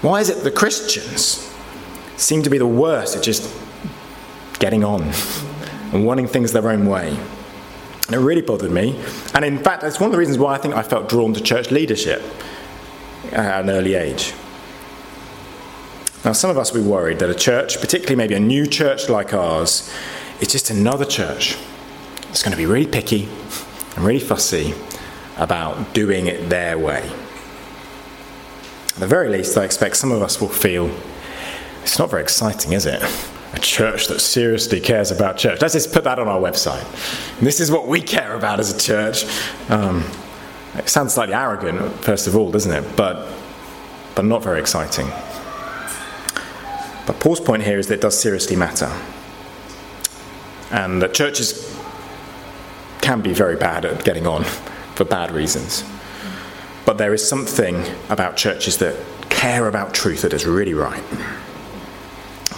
Why 0.00 0.20
is 0.20 0.30
it 0.30 0.44
the 0.44 0.50
Christians 0.50 1.52
seem 2.16 2.42
to 2.44 2.50
be 2.50 2.58
the 2.58 2.66
worst 2.66 3.16
at 3.16 3.22
just 3.22 3.52
getting 4.60 4.84
on 4.84 5.02
and 5.92 6.06
wanting 6.06 6.28
things 6.28 6.52
their 6.52 6.68
own 6.68 6.86
way? 6.86 7.08
And 8.06 8.14
it 8.14 8.20
really 8.20 8.42
bothered 8.42 8.70
me. 8.70 8.98
And 9.34 9.44
in 9.44 9.58
fact, 9.58 9.82
that's 9.82 10.00
one 10.00 10.06
of 10.06 10.12
the 10.12 10.18
reasons 10.18 10.38
why 10.38 10.54
I 10.54 10.58
think 10.58 10.74
I 10.74 10.82
felt 10.82 11.08
drawn 11.08 11.34
to 11.34 11.40
church 11.40 11.70
leadership 11.70 12.22
at 13.32 13.62
an 13.62 13.70
early 13.70 13.94
age. 13.94 14.32
Now, 16.24 16.32
some 16.32 16.50
of 16.50 16.58
us 16.58 16.72
will 16.72 16.82
be 16.82 16.88
worried 16.88 17.18
that 17.18 17.30
a 17.30 17.34
church, 17.34 17.80
particularly 17.80 18.16
maybe 18.16 18.34
a 18.34 18.40
new 18.40 18.66
church 18.66 19.08
like 19.08 19.34
ours, 19.34 19.92
is 20.40 20.48
just 20.48 20.70
another 20.70 21.04
church 21.04 21.56
It's 22.30 22.42
going 22.42 22.52
to 22.52 22.56
be 22.56 22.66
really 22.66 22.86
picky 22.86 23.28
and 23.96 24.04
really 24.04 24.20
fussy 24.20 24.74
about 25.38 25.94
doing 25.94 26.26
it 26.26 26.48
their 26.48 26.78
way. 26.78 27.10
At 28.98 29.02
the 29.02 29.06
very 29.06 29.28
least, 29.28 29.56
I 29.56 29.62
expect 29.62 29.96
some 29.96 30.10
of 30.10 30.22
us 30.22 30.40
will 30.40 30.48
feel 30.48 30.90
it's 31.84 32.00
not 32.00 32.10
very 32.10 32.20
exciting, 32.20 32.72
is 32.72 32.84
it? 32.84 33.00
a 33.52 33.58
church 33.60 34.08
that 34.08 34.20
seriously 34.20 34.80
cares 34.80 35.12
about 35.12 35.38
church. 35.38 35.62
Let's 35.62 35.74
just 35.74 35.92
put 35.92 36.02
that 36.02 36.18
on 36.18 36.26
our 36.26 36.40
website. 36.40 36.84
This 37.38 37.60
is 37.60 37.70
what 37.70 37.86
we 37.86 38.00
care 38.00 38.34
about 38.34 38.58
as 38.58 38.74
a 38.74 38.76
church. 38.78 39.24
Um, 39.70 40.04
it 40.74 40.88
sounds 40.88 41.14
slightly 41.14 41.36
arrogant, 41.36 41.80
first 42.04 42.26
of 42.26 42.36
all, 42.36 42.50
doesn't 42.50 42.72
it? 42.72 42.96
But, 42.96 43.32
but 44.16 44.24
not 44.24 44.42
very 44.42 44.58
exciting. 44.58 45.06
But 47.06 47.20
Paul's 47.20 47.40
point 47.40 47.62
here 47.62 47.78
is 47.78 47.86
that 47.86 47.94
it 47.94 48.00
does 48.00 48.20
seriously 48.20 48.56
matter. 48.56 48.92
And 50.72 51.00
that 51.02 51.14
churches 51.14 51.78
can 53.00 53.20
be 53.20 53.32
very 53.32 53.54
bad 53.54 53.84
at 53.84 54.04
getting 54.04 54.26
on 54.26 54.42
for 54.96 55.04
bad 55.04 55.30
reasons. 55.30 55.84
But 56.88 56.96
there 56.96 57.12
is 57.12 57.28
something 57.28 57.84
about 58.08 58.38
churches 58.38 58.78
that 58.78 58.96
care 59.28 59.68
about 59.68 59.92
truth 59.92 60.22
that 60.22 60.32
is 60.32 60.46
really 60.46 60.72
right. 60.72 61.04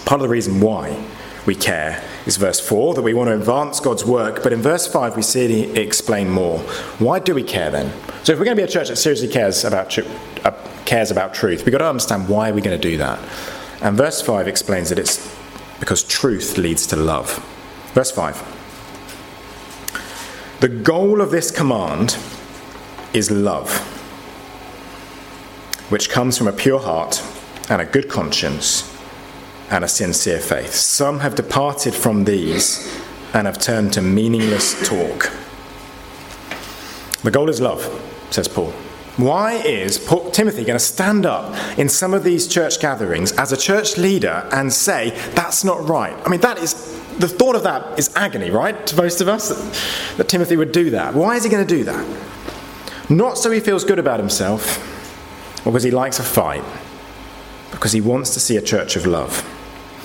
Part 0.05 0.21
of 0.21 0.21
the 0.21 0.29
reason 0.29 0.61
why 0.61 1.05
we 1.45 1.53
care 1.53 2.01
is 2.25 2.37
verse 2.37 2.57
4 2.57 2.93
that 2.93 3.01
we 3.01 3.13
want 3.13 3.27
to 3.27 3.33
advance 3.33 3.81
God's 3.81 4.05
work, 4.05 4.41
but 4.41 4.53
in 4.53 4.61
verse 4.61 4.87
5 4.87 5.17
we 5.17 5.21
see 5.21 5.63
it 5.63 5.77
explain 5.77 6.29
more. 6.29 6.59
Why 6.99 7.19
do 7.19 7.35
we 7.35 7.43
care 7.43 7.69
then? 7.71 7.91
So 8.23 8.31
if 8.31 8.39
we're 8.39 8.45
going 8.45 8.55
to 8.55 8.63
be 8.63 8.65
a 8.65 8.71
church 8.71 8.87
that 8.87 8.95
seriously 8.95 9.27
cares 9.27 9.65
about, 9.65 9.99
uh, 9.99 10.51
cares 10.85 11.11
about 11.11 11.33
truth, 11.33 11.65
we've 11.65 11.73
got 11.73 11.79
to 11.79 11.89
understand 11.89 12.29
why 12.29 12.51
we're 12.51 12.63
going 12.63 12.79
to 12.79 12.89
do 12.89 12.95
that. 12.99 13.19
And 13.81 13.97
verse 13.97 14.21
5 14.21 14.47
explains 14.47 14.87
that 14.91 14.97
it's 14.97 15.29
because 15.81 16.03
truth 16.03 16.57
leads 16.57 16.87
to 16.87 16.95
love. 16.95 17.37
Verse 17.95 18.11
5 18.11 18.41
The 20.61 20.69
goal 20.69 21.19
of 21.19 21.31
this 21.31 21.51
command 21.51 22.15
is 23.13 23.29
love, 23.29 23.90
which 25.91 26.09
comes 26.09 26.37
from 26.37 26.47
a 26.47 26.53
pure 26.53 26.79
heart 26.79 27.21
and 27.69 27.81
a 27.81 27.85
good 27.85 28.07
conscience 28.07 28.89
and 29.69 29.83
a 29.83 29.87
sincere 29.89 30.39
faith. 30.39 30.73
Some 30.73 31.19
have 31.19 31.35
departed 31.35 31.93
from 31.93 32.23
these 32.23 32.97
and 33.33 33.45
have 33.45 33.59
turned 33.59 33.91
to 33.93 34.01
meaningless 34.01 34.87
talk. 34.87 35.31
The 37.23 37.31
goal 37.31 37.49
is 37.49 37.59
love, 37.59 37.83
says 38.29 38.47
Paul. 38.47 38.71
Why 39.17 39.55
is 39.55 39.97
Paul, 39.97 40.31
Timothy 40.31 40.63
going 40.63 40.79
to 40.79 40.83
stand 40.83 41.25
up 41.25 41.53
in 41.77 41.89
some 41.89 42.13
of 42.13 42.23
these 42.23 42.47
church 42.47 42.79
gatherings 42.79 43.33
as 43.33 43.51
a 43.51 43.57
church 43.57 43.97
leader 43.97 44.47
and 44.53 44.71
say, 44.71 45.09
that's 45.35 45.65
not 45.65 45.87
right? 45.89 46.15
I 46.25 46.29
mean, 46.29 46.39
that 46.39 46.57
is, 46.59 46.73
the 47.19 47.27
thought 47.27 47.55
of 47.55 47.63
that 47.63 47.99
is 47.99 48.15
agony, 48.15 48.49
right, 48.49 48.87
to 48.87 48.95
most 48.95 49.19
of 49.19 49.27
us, 49.27 49.49
that, 49.49 50.17
that 50.17 50.29
Timothy 50.29 50.55
would 50.55 50.71
do 50.71 50.89
that. 50.91 51.13
Why 51.13 51.35
is 51.35 51.43
he 51.43 51.49
going 51.49 51.67
to 51.67 51.75
do 51.77 51.83
that? 51.83 52.07
Not 53.09 53.37
so 53.37 53.51
he 53.51 53.59
feels 53.59 53.83
good 53.83 53.99
about 53.99 54.21
himself, 54.21 54.87
because 55.63 55.83
he 55.83 55.91
likes 55.91 56.19
a 56.19 56.23
fight, 56.23 56.63
because 57.71 57.91
he 57.91 58.01
wants 58.01 58.33
to 58.33 58.39
see 58.39 58.57
a 58.57 58.61
church 58.61 58.95
of 58.95 59.05
love. 59.05 59.47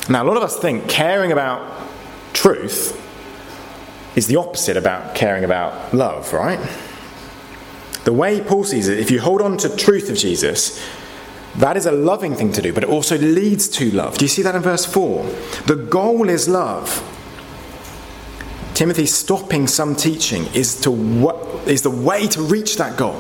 Now, 0.08 0.22
a 0.22 0.26
lot 0.26 0.36
of 0.36 0.42
us 0.42 0.58
think 0.58 0.88
caring 0.88 1.32
about 1.32 1.88
truth 2.32 3.02
is 4.16 4.26
the 4.26 4.36
opposite 4.36 4.76
about 4.76 5.14
caring 5.14 5.44
about 5.44 5.92
love, 5.92 6.32
right? 6.32 6.60
The 8.04 8.12
way 8.12 8.40
Paul 8.40 8.64
sees 8.64 8.88
it, 8.88 8.98
if 8.98 9.10
you 9.10 9.20
hold 9.20 9.42
on 9.42 9.56
to 9.58 9.76
truth 9.76 10.08
of 10.08 10.16
Jesus, 10.16 10.82
that 11.56 11.76
is 11.76 11.86
a 11.86 11.92
loving 11.92 12.34
thing 12.34 12.52
to 12.52 12.62
do, 12.62 12.72
but 12.72 12.84
it 12.84 12.88
also 12.88 13.18
leads 13.18 13.68
to 13.68 13.90
love. 13.90 14.16
Do 14.18 14.25
you 14.25 14.28
see 14.28 14.42
that 14.42 14.54
in 14.54 14.62
verse 14.62 14.84
4? 14.84 15.25
The 15.66 15.76
goal 15.76 16.28
is 16.28 16.48
love. 16.48 17.02
Timothy 18.75 19.06
stopping 19.06 19.66
some 19.66 19.96
teaching 19.96 20.46
is, 20.54 20.80
to 20.82 20.92
is 21.66 21.82
the 21.82 21.90
way 21.90 22.26
to 22.28 22.42
reach 22.42 22.76
that 22.76 22.96
goal. 22.98 23.18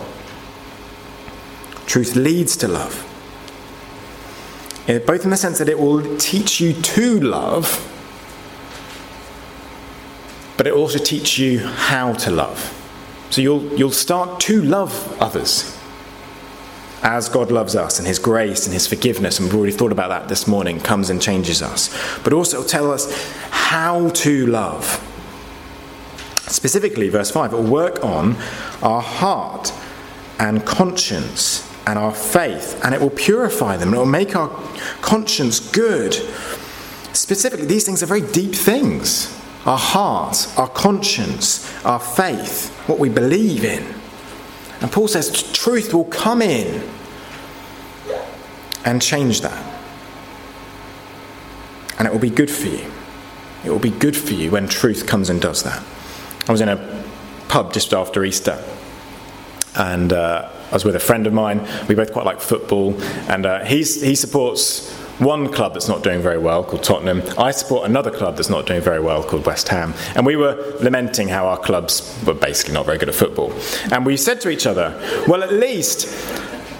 Truth 1.86 2.16
leads 2.16 2.56
to 2.58 2.68
love 2.68 3.06
both 4.86 5.24
in 5.24 5.30
the 5.30 5.36
sense 5.36 5.58
that 5.58 5.68
it 5.68 5.78
will 5.78 6.16
teach 6.16 6.60
you 6.60 6.72
to 6.72 7.20
love, 7.20 7.92
but 10.56 10.66
it 10.66 10.72
also 10.72 10.98
teach 10.98 11.38
you 11.38 11.58
how 11.58 12.12
to 12.12 12.30
love. 12.30 12.72
So 13.30 13.40
you'll, 13.40 13.64
you'll 13.76 13.90
start 13.90 14.38
to 14.42 14.62
love 14.62 15.20
others 15.20 15.76
as 17.02 17.28
God 17.28 17.50
loves 17.50 17.74
us 17.74 17.98
and 17.98 18.06
His 18.06 18.20
grace 18.20 18.66
and 18.66 18.72
His 18.72 18.86
forgiveness, 18.86 19.40
and 19.40 19.48
we've 19.48 19.56
already 19.56 19.72
thought 19.72 19.92
about 19.92 20.08
that 20.08 20.28
this 20.28 20.46
morning, 20.46 20.78
comes 20.78 21.10
and 21.10 21.20
changes 21.20 21.62
us. 21.62 21.90
But 22.22 22.32
also 22.32 22.62
tell 22.62 22.92
us 22.92 23.32
how 23.50 24.10
to 24.10 24.46
love. 24.46 25.02
Specifically, 26.46 27.08
verse 27.08 27.32
5, 27.32 27.52
it 27.52 27.56
will 27.56 27.64
work 27.64 28.04
on 28.04 28.36
our 28.82 29.02
heart 29.02 29.72
and 30.38 30.64
conscience 30.64 31.65
and 31.86 31.98
our 31.98 32.12
faith, 32.12 32.80
and 32.84 32.94
it 32.94 33.00
will 33.00 33.10
purify 33.10 33.76
them, 33.76 33.88
and 33.88 33.96
it 33.96 33.98
will 33.98 34.06
make 34.06 34.34
our 34.34 34.48
conscience 35.00 35.60
good. 35.60 36.14
Specifically, 37.12 37.66
these 37.66 37.84
things 37.84 38.02
are 38.02 38.06
very 38.06 38.20
deep 38.20 38.54
things 38.54 39.32
our 39.66 39.78
heart, 39.78 40.46
our 40.56 40.68
conscience, 40.68 41.68
our 41.84 41.98
faith, 41.98 42.70
what 42.88 43.00
we 43.00 43.08
believe 43.08 43.64
in. 43.64 43.84
And 44.80 44.92
Paul 44.92 45.08
says 45.08 45.42
truth 45.52 45.92
will 45.92 46.04
come 46.04 46.40
in 46.40 46.88
and 48.84 49.02
change 49.02 49.40
that. 49.40 49.80
And 51.98 52.06
it 52.06 52.12
will 52.12 52.20
be 52.20 52.30
good 52.30 52.50
for 52.50 52.68
you. 52.68 52.92
It 53.64 53.70
will 53.70 53.80
be 53.80 53.90
good 53.90 54.16
for 54.16 54.34
you 54.34 54.52
when 54.52 54.68
truth 54.68 55.08
comes 55.08 55.30
and 55.30 55.40
does 55.40 55.64
that. 55.64 55.82
I 56.48 56.52
was 56.52 56.60
in 56.60 56.68
a 56.68 57.04
pub 57.48 57.72
just 57.72 57.92
after 57.92 58.24
Easter, 58.24 58.62
and 59.74 60.12
uh, 60.12 60.48
I 60.70 60.74
was 60.74 60.84
with 60.84 60.96
a 60.96 61.00
friend 61.00 61.26
of 61.26 61.32
mine. 61.32 61.66
We 61.88 61.94
both 61.94 62.12
quite 62.12 62.26
like 62.26 62.40
football, 62.40 63.00
and 63.28 63.46
uh, 63.46 63.64
he 63.64 63.84
supports 63.84 64.92
one 65.18 65.50
club 65.50 65.72
that's 65.72 65.88
not 65.88 66.02
doing 66.02 66.20
very 66.20 66.38
well 66.38 66.62
called 66.62 66.82
Tottenham. 66.82 67.22
I 67.38 67.50
support 67.50 67.88
another 67.88 68.10
club 68.10 68.36
that's 68.36 68.50
not 68.50 68.66
doing 68.66 68.82
very 68.82 69.00
well 69.00 69.22
called 69.22 69.46
West 69.46 69.68
Ham. 69.68 69.94
And 70.14 70.26
we 70.26 70.36
were 70.36 70.76
lamenting 70.80 71.28
how 71.28 71.46
our 71.46 71.58
clubs 71.58 72.22
were 72.26 72.34
basically 72.34 72.74
not 72.74 72.84
very 72.84 72.98
good 72.98 73.08
at 73.08 73.14
football. 73.14 73.52
And 73.90 74.04
we 74.04 74.16
said 74.16 74.40
to 74.42 74.50
each 74.50 74.66
other, 74.66 74.94
well, 75.26 75.42
at 75.42 75.52
least, 75.52 76.06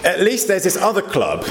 at 0.05 0.19
least 0.19 0.47
there's 0.47 0.63
this 0.63 0.77
other 0.77 1.01
club 1.01 1.45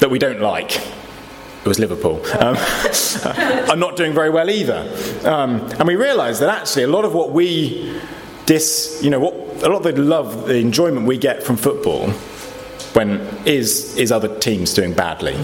that 0.00 0.10
we 0.10 0.18
don't 0.18 0.40
like. 0.40 0.76
It 0.76 1.66
was 1.66 1.78
Liverpool. 1.78 2.24
Um, 2.38 2.56
are 3.70 3.76
not 3.76 3.96
doing 3.96 4.12
very 4.12 4.30
well 4.30 4.50
either. 4.50 4.90
Um, 5.24 5.60
and 5.72 5.86
we 5.86 5.96
realised 5.96 6.40
that 6.40 6.48
actually 6.48 6.84
a 6.84 6.88
lot 6.88 7.04
of 7.04 7.14
what 7.14 7.30
we 7.30 8.00
dis, 8.46 9.00
you 9.02 9.10
know, 9.10 9.20
what 9.20 9.47
a 9.62 9.68
lot 9.68 9.84
of 9.84 9.94
the 9.94 10.02
love, 10.02 10.46
the 10.46 10.56
enjoyment 10.56 11.06
we 11.06 11.18
get 11.18 11.42
from 11.42 11.56
football 11.56 12.10
when 12.94 13.20
is 13.46 13.96
is 13.96 14.10
other 14.10 14.38
teams 14.38 14.74
doing 14.74 14.92
badly. 14.92 15.34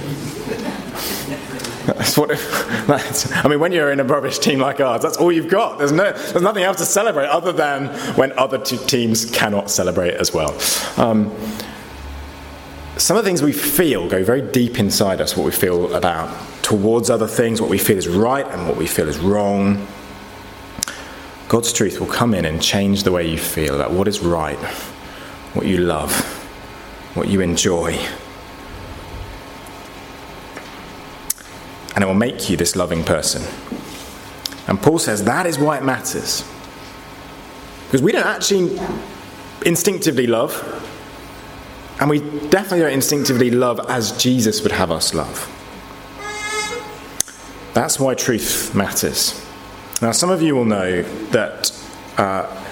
That's 1.86 2.16
what. 2.16 2.30
That's, 2.86 3.32
I 3.32 3.48
mean, 3.48 3.60
when 3.60 3.72
you're 3.72 3.92
in 3.92 4.00
a 4.00 4.04
rubbish 4.04 4.38
team 4.38 4.58
like 4.58 4.78
ours, 4.78 5.00
that's 5.00 5.16
all 5.16 5.32
you've 5.32 5.48
got. 5.48 5.78
There's 5.78 5.90
no, 5.90 6.12
there's 6.12 6.42
nothing 6.42 6.64
else 6.64 6.76
to 6.78 6.84
celebrate 6.84 7.28
other 7.28 7.50
than 7.50 7.86
when 8.14 8.38
other 8.38 8.58
teams 8.58 9.30
cannot 9.30 9.70
celebrate 9.70 10.12
as 10.12 10.34
well. 10.34 10.54
Um, 10.98 11.34
some 12.98 13.16
of 13.16 13.24
the 13.24 13.28
things 13.28 13.42
we 13.42 13.52
feel 13.52 14.06
go 14.06 14.22
very 14.22 14.42
deep 14.42 14.78
inside 14.78 15.22
us. 15.22 15.34
What 15.34 15.46
we 15.46 15.50
feel 15.52 15.94
about 15.94 16.28
towards 16.62 17.08
other 17.08 17.26
things, 17.26 17.62
what 17.62 17.70
we 17.70 17.78
feel 17.78 17.96
is 17.96 18.06
right, 18.06 18.46
and 18.46 18.68
what 18.68 18.76
we 18.76 18.86
feel 18.86 19.08
is 19.08 19.18
wrong. 19.18 19.86
God's 21.54 21.72
truth 21.72 22.00
will 22.00 22.08
come 22.08 22.34
in 22.34 22.46
and 22.46 22.60
change 22.60 23.04
the 23.04 23.12
way 23.12 23.30
you 23.30 23.38
feel 23.38 23.76
about 23.76 23.92
what 23.92 24.08
is 24.08 24.18
right, 24.18 24.58
what 25.52 25.64
you 25.64 25.76
love, 25.76 26.12
what 27.14 27.28
you 27.28 27.42
enjoy. 27.42 27.92
And 31.94 32.02
it 32.02 32.06
will 32.08 32.14
make 32.14 32.50
you 32.50 32.56
this 32.56 32.74
loving 32.74 33.04
person. 33.04 33.40
And 34.66 34.82
Paul 34.82 34.98
says 34.98 35.22
that 35.22 35.46
is 35.46 35.56
why 35.56 35.78
it 35.78 35.84
matters. 35.84 36.44
Because 37.84 38.02
we 38.02 38.10
don't 38.10 38.26
actually 38.26 38.76
instinctively 39.64 40.26
love, 40.26 40.52
and 42.00 42.10
we 42.10 42.18
definitely 42.48 42.80
don't 42.80 42.94
instinctively 42.94 43.52
love 43.52 43.78
as 43.88 44.10
Jesus 44.20 44.60
would 44.64 44.72
have 44.72 44.90
us 44.90 45.14
love. 45.14 45.48
That's 47.74 48.00
why 48.00 48.14
truth 48.14 48.74
matters. 48.74 49.40
Now, 50.02 50.12
some 50.12 50.30
of 50.30 50.42
you 50.42 50.54
will 50.54 50.64
know 50.64 51.02
that 51.30 51.72
uh, 52.18 52.64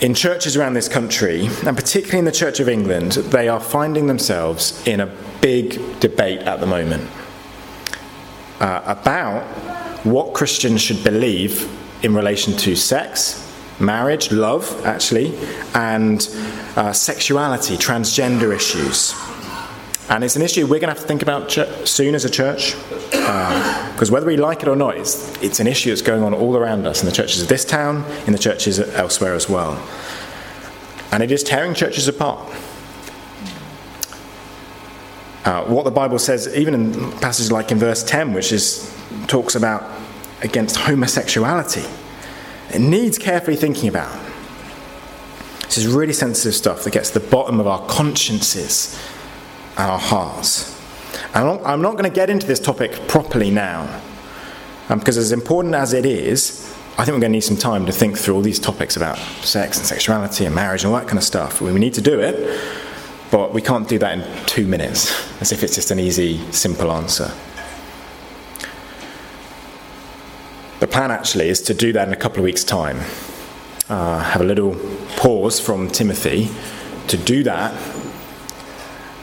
in 0.00 0.14
churches 0.14 0.56
around 0.56 0.74
this 0.74 0.88
country, 0.88 1.46
and 1.64 1.76
particularly 1.76 2.18
in 2.18 2.24
the 2.24 2.32
Church 2.32 2.60
of 2.60 2.68
England, 2.68 3.12
they 3.12 3.48
are 3.48 3.60
finding 3.60 4.06
themselves 4.06 4.86
in 4.86 5.00
a 5.00 5.06
big 5.40 6.00
debate 6.00 6.40
at 6.40 6.60
the 6.60 6.66
moment 6.66 7.08
uh, 8.60 8.82
about 8.84 9.42
what 10.04 10.34
Christians 10.34 10.82
should 10.82 11.02
believe 11.02 11.70
in 12.04 12.14
relation 12.14 12.56
to 12.58 12.76
sex, 12.76 13.42
marriage, 13.80 14.30
love, 14.30 14.84
actually, 14.84 15.36
and 15.74 16.28
uh, 16.76 16.92
sexuality, 16.92 17.76
transgender 17.76 18.54
issues. 18.54 19.14
And 20.08 20.22
it's 20.22 20.36
an 20.36 20.42
issue 20.42 20.62
we're 20.62 20.78
going 20.78 20.82
to 20.82 20.88
have 20.88 21.00
to 21.00 21.06
think 21.06 21.22
about 21.22 21.48
ch- 21.48 21.88
soon 21.88 22.14
as 22.14 22.24
a 22.24 22.30
church. 22.30 22.76
Because 23.10 24.10
uh, 24.10 24.12
whether 24.12 24.26
we 24.26 24.36
like 24.36 24.62
it 24.62 24.68
or 24.68 24.76
not, 24.76 24.96
it's, 24.96 25.36
it's 25.42 25.58
an 25.58 25.66
issue 25.66 25.90
that's 25.90 26.02
going 26.02 26.22
on 26.22 26.32
all 26.32 26.56
around 26.56 26.86
us 26.86 27.00
in 27.00 27.06
the 27.06 27.12
churches 27.12 27.42
of 27.42 27.48
this 27.48 27.64
town, 27.64 28.04
in 28.26 28.32
the 28.32 28.38
churches 28.38 28.78
elsewhere 28.78 29.34
as 29.34 29.48
well. 29.48 29.84
And 31.10 31.22
it 31.22 31.32
is 31.32 31.42
tearing 31.42 31.74
churches 31.74 32.06
apart. 32.06 32.48
Uh, 35.44 35.64
what 35.64 35.84
the 35.84 35.90
Bible 35.90 36.18
says, 36.18 36.54
even 36.54 36.74
in 36.74 37.12
passages 37.18 37.50
like 37.50 37.72
in 37.72 37.78
verse 37.78 38.04
10, 38.04 38.32
which 38.32 38.52
is 38.52 38.92
talks 39.26 39.56
about 39.56 39.90
against 40.42 40.76
homosexuality, 40.76 41.84
it 42.70 42.80
needs 42.80 43.18
carefully 43.18 43.56
thinking 43.56 43.88
about. 43.88 44.24
This 45.62 45.78
is 45.78 45.86
really 45.88 46.12
sensitive 46.12 46.54
stuff 46.54 46.84
that 46.84 46.92
gets 46.92 47.10
to 47.10 47.18
the 47.18 47.28
bottom 47.28 47.58
of 47.60 47.66
our 47.66 47.84
consciences 47.86 49.00
our 49.76 49.98
hearts. 49.98 50.74
I'm 51.34 51.82
not, 51.82 51.92
going 51.92 52.04
to 52.04 52.10
get 52.10 52.30
into 52.30 52.46
this 52.46 52.60
topic 52.60 52.92
properly 53.08 53.50
now, 53.50 54.00
um, 54.88 54.98
because 54.98 55.18
as 55.18 55.32
important 55.32 55.74
as 55.74 55.92
it 55.92 56.06
is, 56.06 56.62
I 56.98 57.04
think 57.04 57.14
we're 57.14 57.20
going 57.20 57.32
to 57.32 57.36
need 57.36 57.40
some 57.40 57.58
time 57.58 57.84
to 57.84 57.92
think 57.92 58.16
through 58.16 58.36
all 58.36 58.40
these 58.40 58.58
topics 58.58 58.96
about 58.96 59.18
sex 59.44 59.76
and 59.76 59.86
sexuality 59.86 60.46
and 60.46 60.54
marriage 60.54 60.82
and 60.82 60.92
all 60.92 60.98
that 60.98 61.06
kind 61.06 61.18
of 61.18 61.24
stuff. 61.24 61.60
We 61.60 61.70
need 61.72 61.92
to 61.94 62.00
do 62.00 62.20
it, 62.20 62.58
but 63.30 63.52
we 63.52 63.60
can't 63.60 63.86
do 63.86 63.98
that 63.98 64.18
in 64.18 64.46
two 64.46 64.66
minutes, 64.66 65.12
as 65.42 65.52
if 65.52 65.62
it's 65.62 65.74
just 65.74 65.90
an 65.90 66.00
easy, 66.00 66.38
simple 66.52 66.90
answer. 66.90 67.30
The 70.80 70.86
plan 70.86 71.10
actually 71.10 71.48
is 71.48 71.60
to 71.62 71.74
do 71.74 71.92
that 71.92 72.08
in 72.08 72.14
a 72.14 72.16
couple 72.16 72.38
of 72.38 72.44
weeks' 72.44 72.64
time. 72.64 73.00
Uh, 73.88 74.20
have 74.20 74.40
a 74.40 74.44
little 74.44 74.74
pause 75.16 75.60
from 75.60 75.88
Timothy 75.90 76.50
to 77.08 77.16
do 77.16 77.42
that. 77.42 77.72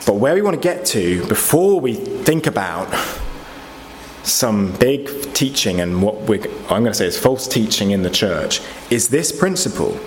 But 0.05 0.15
where 0.15 0.33
we 0.35 0.41
want 0.41 0.55
to 0.55 0.61
get 0.61 0.85
to 0.87 1.25
before 1.27 1.79
we 1.79 1.93
think 1.95 2.45
about 2.45 2.93
some 4.23 4.71
big 4.77 5.33
teaching 5.33 5.81
and 5.81 6.01
what 6.01 6.15
we're, 6.21 6.43
I'm 6.63 6.83
going 6.83 6.85
to 6.85 6.93
say 6.93 7.07
is 7.07 7.17
false 7.17 7.47
teaching 7.47 7.91
in 7.91 8.03
the 8.03 8.09
church 8.09 8.61
is 8.89 9.09
this 9.09 9.31
principle. 9.31 9.99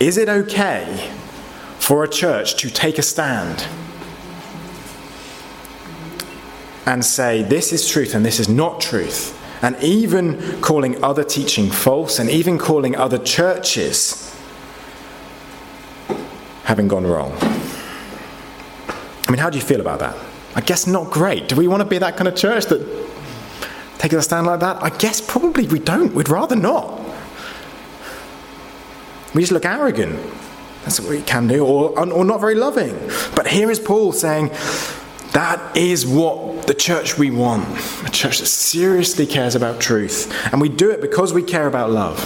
Is 0.00 0.16
it 0.16 0.28
okay 0.28 1.10
for 1.78 2.04
a 2.04 2.08
church 2.08 2.56
to 2.56 2.70
take 2.70 2.98
a 2.98 3.02
stand 3.02 3.66
and 6.86 7.04
say 7.04 7.42
this 7.42 7.72
is 7.72 7.88
truth 7.88 8.14
and 8.14 8.24
this 8.24 8.40
is 8.40 8.48
not 8.48 8.80
truth? 8.80 9.34
And 9.62 9.76
even 9.82 10.60
calling 10.60 11.02
other 11.02 11.24
teaching 11.24 11.70
false 11.70 12.18
and 12.18 12.30
even 12.30 12.58
calling 12.58 12.96
other 12.96 13.18
churches 13.18 14.34
having 16.64 16.86
gone 16.86 17.06
wrong. 17.06 17.47
I 19.28 19.30
mean, 19.30 19.38
how 19.38 19.50
do 19.50 19.58
you 19.58 19.64
feel 19.64 19.80
about 19.80 19.98
that? 20.00 20.16
I 20.54 20.62
guess 20.62 20.86
not 20.86 21.10
great. 21.10 21.48
Do 21.48 21.56
we 21.56 21.68
want 21.68 21.82
to 21.82 21.88
be 21.88 21.98
that 21.98 22.16
kind 22.16 22.26
of 22.26 22.34
church 22.34 22.66
that 22.66 22.80
takes 23.98 24.14
a 24.14 24.22
stand 24.22 24.46
like 24.46 24.60
that? 24.60 24.82
I 24.82 24.88
guess 24.88 25.20
probably 25.20 25.68
we 25.68 25.78
don't. 25.78 26.14
We'd 26.14 26.30
rather 26.30 26.56
not. 26.56 26.98
We 29.34 29.42
just 29.42 29.52
look 29.52 29.66
arrogant. 29.66 30.18
That's 30.82 31.00
what 31.00 31.10
we 31.10 31.20
can 31.20 31.46
do, 31.46 31.64
or, 31.64 31.98
or 31.98 32.24
not 32.24 32.40
very 32.40 32.54
loving. 32.54 32.98
But 33.36 33.46
here 33.46 33.70
is 33.70 33.78
Paul 33.78 34.12
saying, 34.12 34.50
that 35.32 35.76
is 35.76 36.06
what 36.06 36.66
the 36.66 36.74
church 36.74 37.18
we 37.18 37.30
want 37.30 37.68
a 38.06 38.10
church 38.10 38.38
that 38.38 38.46
seriously 38.46 39.26
cares 39.26 39.54
about 39.54 39.80
truth. 39.80 40.32
And 40.50 40.60
we 40.60 40.70
do 40.70 40.90
it 40.90 41.02
because 41.02 41.34
we 41.34 41.42
care 41.42 41.66
about 41.66 41.90
love. 41.90 42.18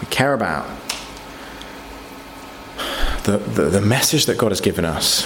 We 0.00 0.06
care 0.06 0.32
about 0.32 0.66
the, 3.24 3.38
the, 3.38 3.64
the 3.64 3.80
message 3.80 4.26
that 4.26 4.38
God 4.38 4.50
has 4.50 4.60
given 4.60 4.84
us. 4.84 5.24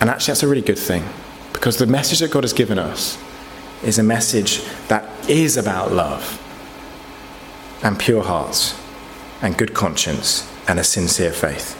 And 0.00 0.10
actually, 0.10 0.32
that's 0.32 0.42
a 0.42 0.48
really 0.48 0.62
good 0.62 0.78
thing 0.78 1.04
because 1.52 1.78
the 1.78 1.86
message 1.86 2.18
that 2.18 2.30
God 2.30 2.44
has 2.44 2.52
given 2.52 2.78
us 2.78 3.18
is 3.82 3.98
a 3.98 4.02
message 4.02 4.62
that 4.88 5.08
is 5.28 5.56
about 5.56 5.92
love 5.92 6.40
and 7.82 7.98
pure 7.98 8.22
hearts 8.22 8.78
and 9.40 9.56
good 9.56 9.74
conscience 9.74 10.50
and 10.68 10.78
a 10.78 10.84
sincere 10.84 11.32
faith. 11.32 11.74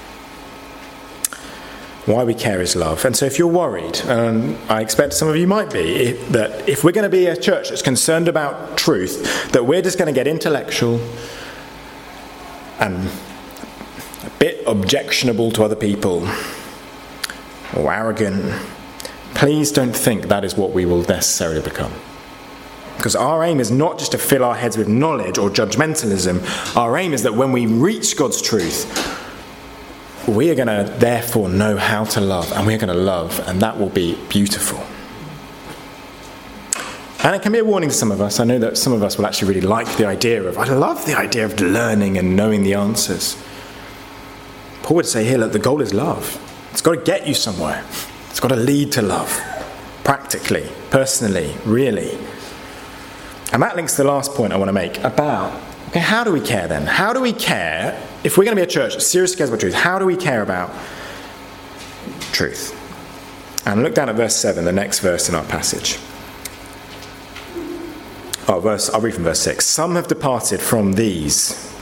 Why 2.06 2.22
we 2.22 2.34
care 2.34 2.60
is 2.60 2.76
love. 2.76 3.04
And 3.06 3.16
so, 3.16 3.24
if 3.24 3.38
you're 3.38 3.48
worried, 3.48 3.98
and 4.04 4.58
I 4.70 4.82
expect 4.82 5.14
some 5.14 5.28
of 5.28 5.36
you 5.36 5.46
might 5.46 5.72
be, 5.72 6.12
that 6.30 6.68
if 6.68 6.84
we're 6.84 6.92
going 6.92 7.10
to 7.10 7.16
be 7.16 7.26
a 7.26 7.36
church 7.36 7.70
that's 7.70 7.80
concerned 7.80 8.28
about 8.28 8.76
truth, 8.76 9.50
that 9.52 9.64
we're 9.64 9.80
just 9.80 9.98
going 9.98 10.12
to 10.12 10.12
get 10.12 10.26
intellectual 10.26 11.00
and 12.78 13.09
bit 14.44 14.62
objectionable 14.66 15.50
to 15.50 15.64
other 15.64 15.74
people 15.74 16.28
or 17.74 17.90
arrogant, 17.90 18.44
please 19.35 19.72
don't 19.72 19.96
think 19.96 20.28
that 20.28 20.44
is 20.44 20.54
what 20.54 20.70
we 20.72 20.85
will 20.85 21.02
necessarily 21.04 21.62
become. 21.62 21.90
Because 22.98 23.16
our 23.16 23.42
aim 23.42 23.59
is 23.59 23.70
not 23.70 23.98
just 23.98 24.12
to 24.12 24.18
fill 24.18 24.44
our 24.44 24.54
heads 24.54 24.76
with 24.76 24.87
knowledge 24.87 25.38
or 25.38 25.48
judgmentalism. 25.48 26.37
Our 26.76 26.98
aim 26.98 27.14
is 27.14 27.22
that 27.22 27.35
when 27.35 27.52
we 27.52 27.64
reach 27.64 28.18
God's 28.18 28.42
truth, 28.42 28.85
we 30.28 30.50
are 30.50 30.54
going 30.54 30.68
to 30.68 30.92
therefore 30.98 31.48
know 31.48 31.78
how 31.78 32.04
to 32.04 32.20
love, 32.20 32.52
and 32.52 32.66
we're 32.66 32.76
going 32.76 32.94
to 32.94 33.02
love, 33.14 33.40
and 33.48 33.62
that 33.62 33.78
will 33.78 33.88
be 33.88 34.18
beautiful. 34.28 34.78
And 37.24 37.35
it 37.35 37.40
can 37.40 37.52
be 37.52 37.61
a 37.61 37.64
warning 37.64 37.88
to 37.88 37.94
some 37.94 38.12
of 38.12 38.20
us. 38.20 38.40
I 38.40 38.44
know 38.44 38.59
that 38.59 38.76
some 38.76 38.92
of 38.92 39.02
us 39.02 39.16
will 39.16 39.24
actually 39.24 39.54
really 39.54 39.66
like 39.66 39.96
the 39.96 40.04
idea 40.04 40.42
of, 40.42 40.59
I 40.59 40.64
love 40.64 41.07
the 41.07 41.16
idea 41.16 41.46
of 41.46 41.59
learning 41.59 42.18
and 42.18 42.37
knowing 42.37 42.62
the 42.62 42.74
answers. 42.74 43.42
Paul 44.85 44.97
would 44.97 45.07
say 45.07 45.25
here, 45.25 45.38
look, 45.38 45.53
the 45.53 45.59
goal 45.59 45.81
is 45.81 45.94
love. 45.94 46.38
It's 46.70 46.83
got 46.83 46.92
to 46.92 47.01
get 47.01 47.27
you 47.27 47.33
somewhere, 47.33 47.83
it's 48.29 48.38
got 48.38 48.49
to 48.49 48.57
lead 48.57 48.92
to 48.92 49.03
love, 49.03 49.31
practically, 50.05 50.68
personally, 50.90 51.57
really. 51.64 52.18
And 53.51 53.62
that 53.62 53.77
links 53.77 53.97
to 53.97 54.03
the 54.03 54.09
last 54.09 54.35
point 54.35 54.53
I 54.53 54.57
want 54.57 54.68
to 54.68 54.75
make 54.75 54.99
about 54.99 55.59
okay, 55.88 56.01
how 56.01 56.23
do 56.23 56.33
we 56.33 56.40
care 56.40 56.68
then? 56.68 56.87
How 56.87 57.12
do 57.12 57.20
we 57.20 57.33
care 57.33 57.99
if 58.25 58.37
we're 58.37 58.44
going 58.44 58.57
to 58.57 58.61
be 58.61 58.64
a 58.64 58.70
church 58.70 58.94
that 58.94 59.01
seriously 59.01 59.38
cares 59.38 59.49
about 59.49 59.61
truth, 59.61 59.75
how 59.75 59.99
do 59.99 60.05
we 60.05 60.16
care 60.16 60.42
about 60.42 60.70
truth? 62.33 62.81
And 63.66 63.83
look 63.83 63.94
down 63.94 64.11
at 64.11 64.16
verse 64.16 64.37
7, 64.37 64.64
the 64.64 64.73
next 64.73 64.99
verse 64.99 65.31
in 65.31 65.35
our 65.35 65.44
passage. 65.44 65.99
Oh, 68.49 68.61
verse, 68.61 68.90
I'll 68.90 69.01
read 69.01 69.14
from 69.14 69.25
verse 69.25 69.40
6. 69.40 69.64
Some 69.64 69.94
have 69.94 70.09
departed 70.09 70.61
from 70.61 70.92
these, 70.92 71.73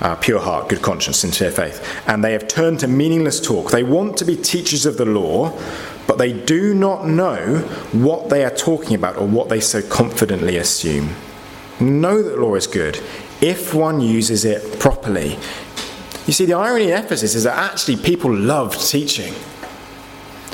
uh, 0.00 0.16
pure 0.16 0.40
heart, 0.40 0.68
good 0.68 0.82
conscience, 0.82 1.18
sincere 1.18 1.50
faith, 1.50 1.84
and 2.06 2.24
they 2.24 2.32
have 2.32 2.48
turned 2.48 2.80
to 2.80 2.88
meaningless 2.88 3.40
talk. 3.40 3.70
They 3.70 3.82
want 3.82 4.16
to 4.18 4.24
be 4.24 4.36
teachers 4.36 4.86
of 4.86 4.96
the 4.96 5.04
law, 5.04 5.58
but 6.06 6.18
they 6.18 6.32
do 6.32 6.74
not 6.74 7.06
know 7.06 7.58
what 7.92 8.30
they 8.30 8.44
are 8.44 8.54
talking 8.54 8.94
about 8.94 9.16
or 9.16 9.26
what 9.26 9.48
they 9.48 9.60
so 9.60 9.82
confidently 9.82 10.56
assume. 10.56 11.14
Know 11.78 12.22
that 12.22 12.38
law 12.38 12.54
is 12.54 12.66
good 12.66 13.00
if 13.40 13.72
one 13.72 14.00
uses 14.00 14.44
it 14.44 14.78
properly. 14.78 15.38
You 16.26 16.32
see, 16.32 16.44
the 16.44 16.54
irony 16.54 16.90
in 16.90 16.98
Ephesus 16.98 17.34
is 17.34 17.44
that 17.44 17.56
actually 17.56 17.96
people 17.96 18.34
loved 18.34 18.88
teaching. 18.88 19.34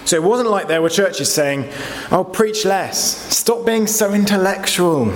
So 0.05 0.15
it 0.15 0.23
wasn't 0.23 0.51
like 0.51 0.69
there 0.69 0.81
were 0.81 0.89
churches 0.89 1.33
saying, 1.33 1.69
oh, 2.13 2.23
preach 2.23 2.65
less, 2.65 3.37
stop 3.37 3.67
being 3.67 3.89
so 3.89 4.15
intellectual. 4.15 5.07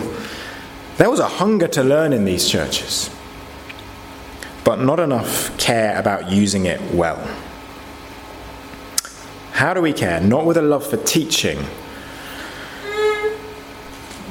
There 0.96 1.08
was 1.08 1.20
a 1.20 1.28
hunger 1.28 1.68
to 1.68 1.84
learn 1.84 2.12
in 2.12 2.24
these 2.24 2.48
churches, 2.48 3.08
but 4.64 4.80
not 4.80 5.00
enough 5.00 5.56
care 5.58 5.98
about 5.98 6.30
using 6.30 6.66
it 6.66 6.80
well. 6.94 7.18
How 9.52 9.74
do 9.74 9.80
we 9.82 9.92
care? 9.92 10.20
Not 10.20 10.46
with 10.46 10.56
a 10.56 10.62
love 10.62 10.86
for 10.86 10.96
teaching. 10.96 11.58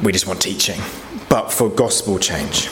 We 0.02 0.12
just 0.12 0.28
want 0.28 0.42
teaching, 0.42 0.80
but 1.28 1.52
for 1.52 1.70
gospel 1.70 2.18
change. 2.18 2.70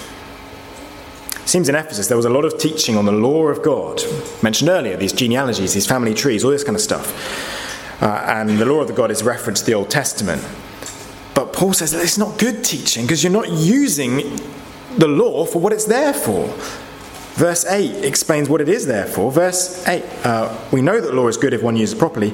It 1.35 1.47
seems 1.47 1.69
in 1.69 1.75
Ephesus 1.75 2.07
there 2.07 2.17
was 2.17 2.25
a 2.25 2.29
lot 2.29 2.45
of 2.45 2.57
teaching 2.57 2.97
on 2.97 3.05
the 3.05 3.11
law 3.11 3.47
of 3.47 3.61
God, 3.61 4.01
mentioned 4.41 4.69
earlier, 4.69 4.97
these 4.97 5.13
genealogies, 5.13 5.73
these 5.73 5.87
family 5.87 6.13
trees, 6.13 6.43
all 6.43 6.51
this 6.51 6.63
kind 6.63 6.75
of 6.75 6.81
stuff. 6.81 8.01
Uh, 8.01 8.05
and 8.27 8.57
the 8.59 8.65
law 8.65 8.81
of 8.81 8.87
the 8.87 8.93
God 8.93 9.11
is 9.11 9.23
referenced 9.23 9.65
to 9.65 9.71
the 9.71 9.75
Old 9.75 9.89
Testament. 9.89 10.45
But 11.33 11.53
Paul 11.53 11.73
says 11.73 11.91
that 11.91 12.01
it's 12.01 12.17
not 12.17 12.39
good 12.39 12.63
teaching 12.63 13.05
because 13.05 13.23
you're 13.23 13.31
not 13.31 13.49
using 13.49 14.17
the 14.97 15.07
law 15.07 15.45
for 15.45 15.59
what 15.59 15.73
it's 15.73 15.85
there 15.85 16.13
for. 16.13 16.53
Verse 17.37 17.65
8 17.65 18.03
explains 18.03 18.49
what 18.49 18.61
it 18.61 18.67
is 18.67 18.87
there 18.87 19.05
for. 19.05 19.31
Verse 19.31 19.87
8 19.87 20.03
uh, 20.25 20.57
we 20.71 20.81
know 20.81 20.99
that 20.99 21.13
law 21.13 21.27
is 21.27 21.37
good 21.37 21.53
if 21.53 21.61
one 21.61 21.77
uses 21.77 21.95
it 21.95 21.99
properly. 21.99 22.33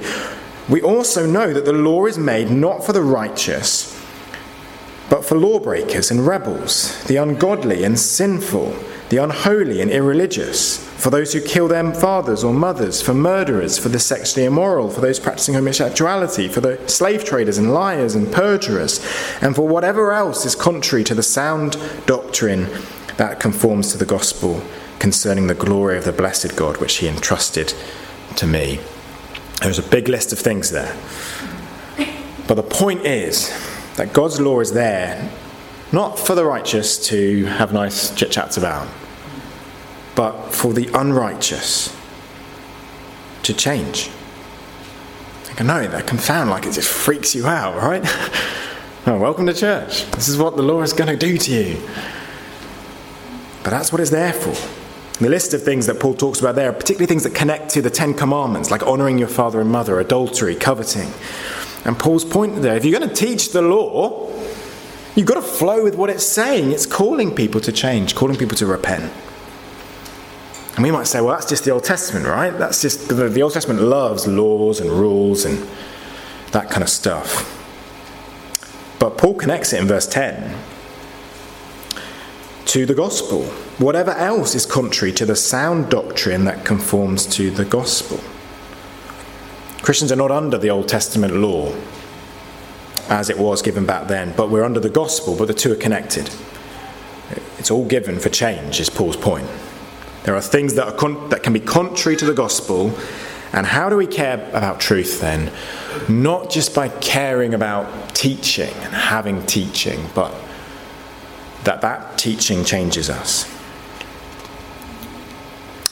We 0.69 0.81
also 0.81 1.25
know 1.25 1.53
that 1.53 1.65
the 1.65 1.73
law 1.73 2.05
is 2.05 2.17
made 2.17 2.49
not 2.49 2.85
for 2.85 2.93
the 2.93 3.01
righteous, 3.01 3.93
but 5.09 5.25
for 5.25 5.35
lawbreakers 5.35 6.09
and 6.09 6.25
rebels, 6.25 7.03
the 7.03 7.17
ungodly 7.17 7.83
and 7.83 7.99
sinful 7.99 8.73
the 9.13 9.21
unholy 9.23 9.79
and 9.79 9.91
irreligious, 9.91 10.77
for 10.99 11.11
those 11.11 11.33
who 11.33 11.41
kill 11.41 11.67
their 11.67 11.93
fathers 11.93 12.43
or 12.43 12.51
mothers, 12.51 12.99
for 12.99 13.13
murderers, 13.13 13.77
for 13.77 13.89
the 13.89 13.99
sexually 13.99 14.43
immoral, 14.43 14.89
for 14.89 15.01
those 15.01 15.19
practicing 15.19 15.53
homosexuality, 15.53 16.47
for 16.47 16.61
the 16.61 16.79
slave 16.89 17.23
traders 17.23 17.59
and 17.59 17.71
liars 17.71 18.15
and 18.15 18.33
perjurers, 18.33 19.05
and 19.39 19.55
for 19.55 19.67
whatever 19.67 20.13
else 20.13 20.45
is 20.45 20.55
contrary 20.55 21.03
to 21.03 21.13
the 21.13 21.21
sound 21.21 21.77
doctrine 22.07 22.67
that 23.17 23.39
conforms 23.39 23.91
to 23.91 23.99
the 23.99 24.05
gospel 24.05 24.63
concerning 25.03 25.47
the 25.47 25.53
glory 25.53 25.97
of 25.97 26.05
the 26.05 26.13
blessed 26.13 26.55
God 26.55 26.77
which 26.77 26.95
he 26.95 27.09
entrusted 27.09 27.73
to 28.37 28.47
me. 28.47 28.79
There's 29.61 29.77
a 29.77 29.83
big 29.83 30.07
list 30.07 30.31
of 30.31 30.39
things 30.39 30.69
there. 30.69 30.95
But 32.47 32.53
the 32.53 32.63
point 32.63 33.05
is 33.05 33.49
that 33.97 34.13
God's 34.13 34.39
law 34.39 34.61
is 34.61 34.71
there 34.71 35.29
not 35.91 36.17
for 36.17 36.35
the 36.35 36.45
righteous 36.45 37.05
to 37.09 37.43
have 37.47 37.73
nice 37.73 38.15
chit 38.15 38.31
chats 38.31 38.55
about, 38.55 38.87
but 40.15 40.51
for 40.51 40.71
the 40.71 40.87
unrighteous 40.97 41.93
to 43.43 43.53
change. 43.53 44.09
I 45.59 45.63
know 45.63 45.85
that 45.85 46.07
can 46.07 46.17
sound 46.17 46.49
like 46.49 46.65
it 46.65 46.71
just 46.71 46.87
freaks 46.87 47.35
you 47.35 47.45
out, 47.45 47.75
right? 47.75 48.03
oh, 49.07 49.19
welcome 49.19 49.47
to 49.47 49.53
church. 49.53 50.09
This 50.11 50.29
is 50.29 50.37
what 50.37 50.55
the 50.55 50.63
law 50.63 50.81
is 50.81 50.93
going 50.93 51.09
to 51.09 51.17
do 51.17 51.37
to 51.37 51.51
you. 51.51 51.89
But 53.65 53.71
that's 53.71 53.91
what 53.91 53.99
it's 53.99 54.09
there 54.09 54.31
for. 54.31 54.55
The 55.23 55.29
list 55.29 55.53
of 55.53 55.63
things 55.63 55.85
that 55.85 56.01
Paul 56.01 56.15
talks 56.15 56.41
about 56.41 56.55
there 56.55 56.69
are 56.69 56.73
particularly 56.73 57.05
things 57.05 57.23
that 57.23 57.33
connect 57.33 57.69
to 57.69 57.81
the 57.81 57.89
Ten 57.89 58.13
Commandments, 58.13 58.69
like 58.69 58.85
honoring 58.85 59.17
your 59.17 59.29
father 59.29 59.61
and 59.61 59.71
mother, 59.71 60.01
adultery, 60.01 60.53
coveting. 60.53 61.09
And 61.85 61.97
Paul's 61.97 62.25
point 62.25 62.61
there 62.61 62.75
if 62.75 62.83
you're 62.83 62.99
going 62.99 63.09
to 63.09 63.15
teach 63.15 63.53
the 63.53 63.61
law, 63.61 64.29
you've 65.15 65.25
got 65.25 65.35
to 65.35 65.41
flow 65.41 65.81
with 65.81 65.95
what 65.95 66.09
it's 66.09 66.25
saying. 66.25 66.73
It's 66.73 66.85
calling 66.85 67.33
people 67.33 67.61
to 67.61 67.71
change, 67.71 68.15
calling 68.15 68.35
people 68.35 68.57
to 68.57 68.65
repent. 68.65 69.13
And 70.75 70.83
we 70.83 70.91
might 70.91 71.07
say, 71.07 71.21
well, 71.21 71.35
that's 71.35 71.47
just 71.47 71.63
the 71.63 71.71
Old 71.71 71.85
Testament, 71.85 72.25
right? 72.25 72.51
That's 72.51 72.81
just 72.81 73.07
the, 73.07 73.29
the 73.29 73.43
Old 73.43 73.53
Testament 73.53 73.79
loves 73.79 74.27
laws 74.27 74.81
and 74.81 74.91
rules 74.91 75.45
and 75.45 75.65
that 76.51 76.69
kind 76.69 76.83
of 76.83 76.89
stuff. 76.89 77.49
But 78.99 79.17
Paul 79.17 79.35
connects 79.35 79.71
it 79.71 79.79
in 79.79 79.87
verse 79.87 80.05
10 80.05 80.53
to 82.73 82.87
the 82.87 82.95
gospel. 82.95 83.43
Whatever 83.77 84.13
else 84.13 84.55
is 84.55 84.65
contrary 84.65 85.13
to 85.13 85.27
the 85.27 85.35
sound 85.35 85.91
doctrine 85.91 86.45
that 86.45 86.65
conforms 86.65 87.27
to 87.27 87.51
the 87.51 87.63
gospel. 87.63 88.19
Christians 89.83 90.11
are 90.11 90.15
not 90.15 90.31
under 90.31 90.57
the 90.57 90.71
Old 90.71 90.87
Testament 90.87 91.35
law 91.35 91.71
as 93.09 93.29
it 93.29 93.37
was 93.37 93.61
given 93.61 93.85
back 93.85 94.07
then, 94.07 94.33
but 94.35 94.49
we're 94.49 94.63
under 94.63 94.79
the 94.79 94.89
gospel, 94.89 95.35
but 95.37 95.45
the 95.45 95.53
two 95.53 95.71
are 95.71 95.75
connected. 95.75 96.31
It's 97.59 97.69
all 97.69 97.85
given 97.85 98.17
for 98.17 98.29
change, 98.29 98.79
is 98.79 98.89
Paul's 98.89 99.17
point. 99.17 99.47
There 100.23 100.33
are 100.33 100.41
things 100.41 100.73
that, 100.73 100.87
are 100.87 100.97
con- 100.97 101.29
that 101.29 101.43
can 101.43 101.53
be 101.53 101.59
contrary 101.59 102.17
to 102.17 102.25
the 102.25 102.33
gospel. 102.33 102.91
And 103.51 103.67
how 103.67 103.87
do 103.87 103.97
we 103.97 104.07
care 104.07 104.49
about 104.49 104.79
truth 104.79 105.21
then? 105.21 105.51
Not 106.09 106.49
just 106.49 106.73
by 106.73 106.89
caring 106.89 107.53
about 107.53 108.15
teaching 108.15 108.73
and 108.73 108.95
having 108.95 109.45
teaching, 109.45 110.09
but 110.15 110.33
that 111.63 111.81
that 111.81 112.17
teaching 112.17 112.63
changes 112.63 113.09
us. 113.09 113.49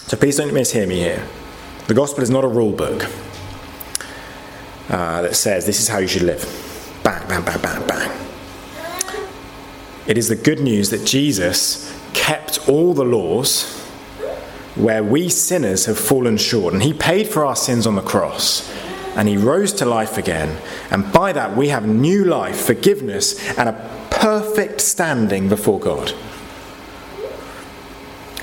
So 0.07 0.17
please 0.17 0.37
don't 0.37 0.51
mishear 0.51 0.87
me 0.87 0.95
here. 0.95 1.25
The 1.87 1.93
gospel 1.93 2.23
is 2.23 2.29
not 2.29 2.43
a 2.43 2.47
rule 2.47 2.73
book 2.73 3.05
uh, 4.89 5.21
that 5.21 5.35
says 5.35 5.65
this 5.65 5.79
is 5.79 5.87
how 5.87 5.99
you 5.99 6.07
should 6.07 6.23
live. 6.23 6.43
Bang, 7.03 7.25
bang, 7.27 7.43
bang, 7.43 7.61
bang, 7.61 7.87
bang. 7.87 8.11
It 10.07 10.17
is 10.17 10.27
the 10.27 10.35
good 10.35 10.59
news 10.59 10.89
that 10.89 11.05
Jesus 11.05 11.97
kept 12.13 12.67
all 12.67 12.93
the 12.93 13.05
laws 13.05 13.79
where 14.75 15.03
we 15.03 15.29
sinners 15.29 15.85
have 15.85 15.97
fallen 15.97 16.37
short. 16.37 16.73
And 16.73 16.83
he 16.83 16.93
paid 16.93 17.27
for 17.27 17.45
our 17.45 17.55
sins 17.55 17.87
on 17.87 17.95
the 17.95 18.01
cross. 18.01 18.69
And 19.15 19.27
he 19.27 19.37
rose 19.37 19.73
to 19.73 19.85
life 19.85 20.17
again. 20.17 20.61
And 20.89 21.11
by 21.11 21.33
that, 21.33 21.55
we 21.55 21.69
have 21.69 21.87
new 21.87 22.25
life, 22.25 22.59
forgiveness, 22.65 23.57
and 23.57 23.69
a 23.69 24.00
perfect 24.21 24.79
standing 24.79 25.49
before 25.49 25.79
God. 25.79 26.13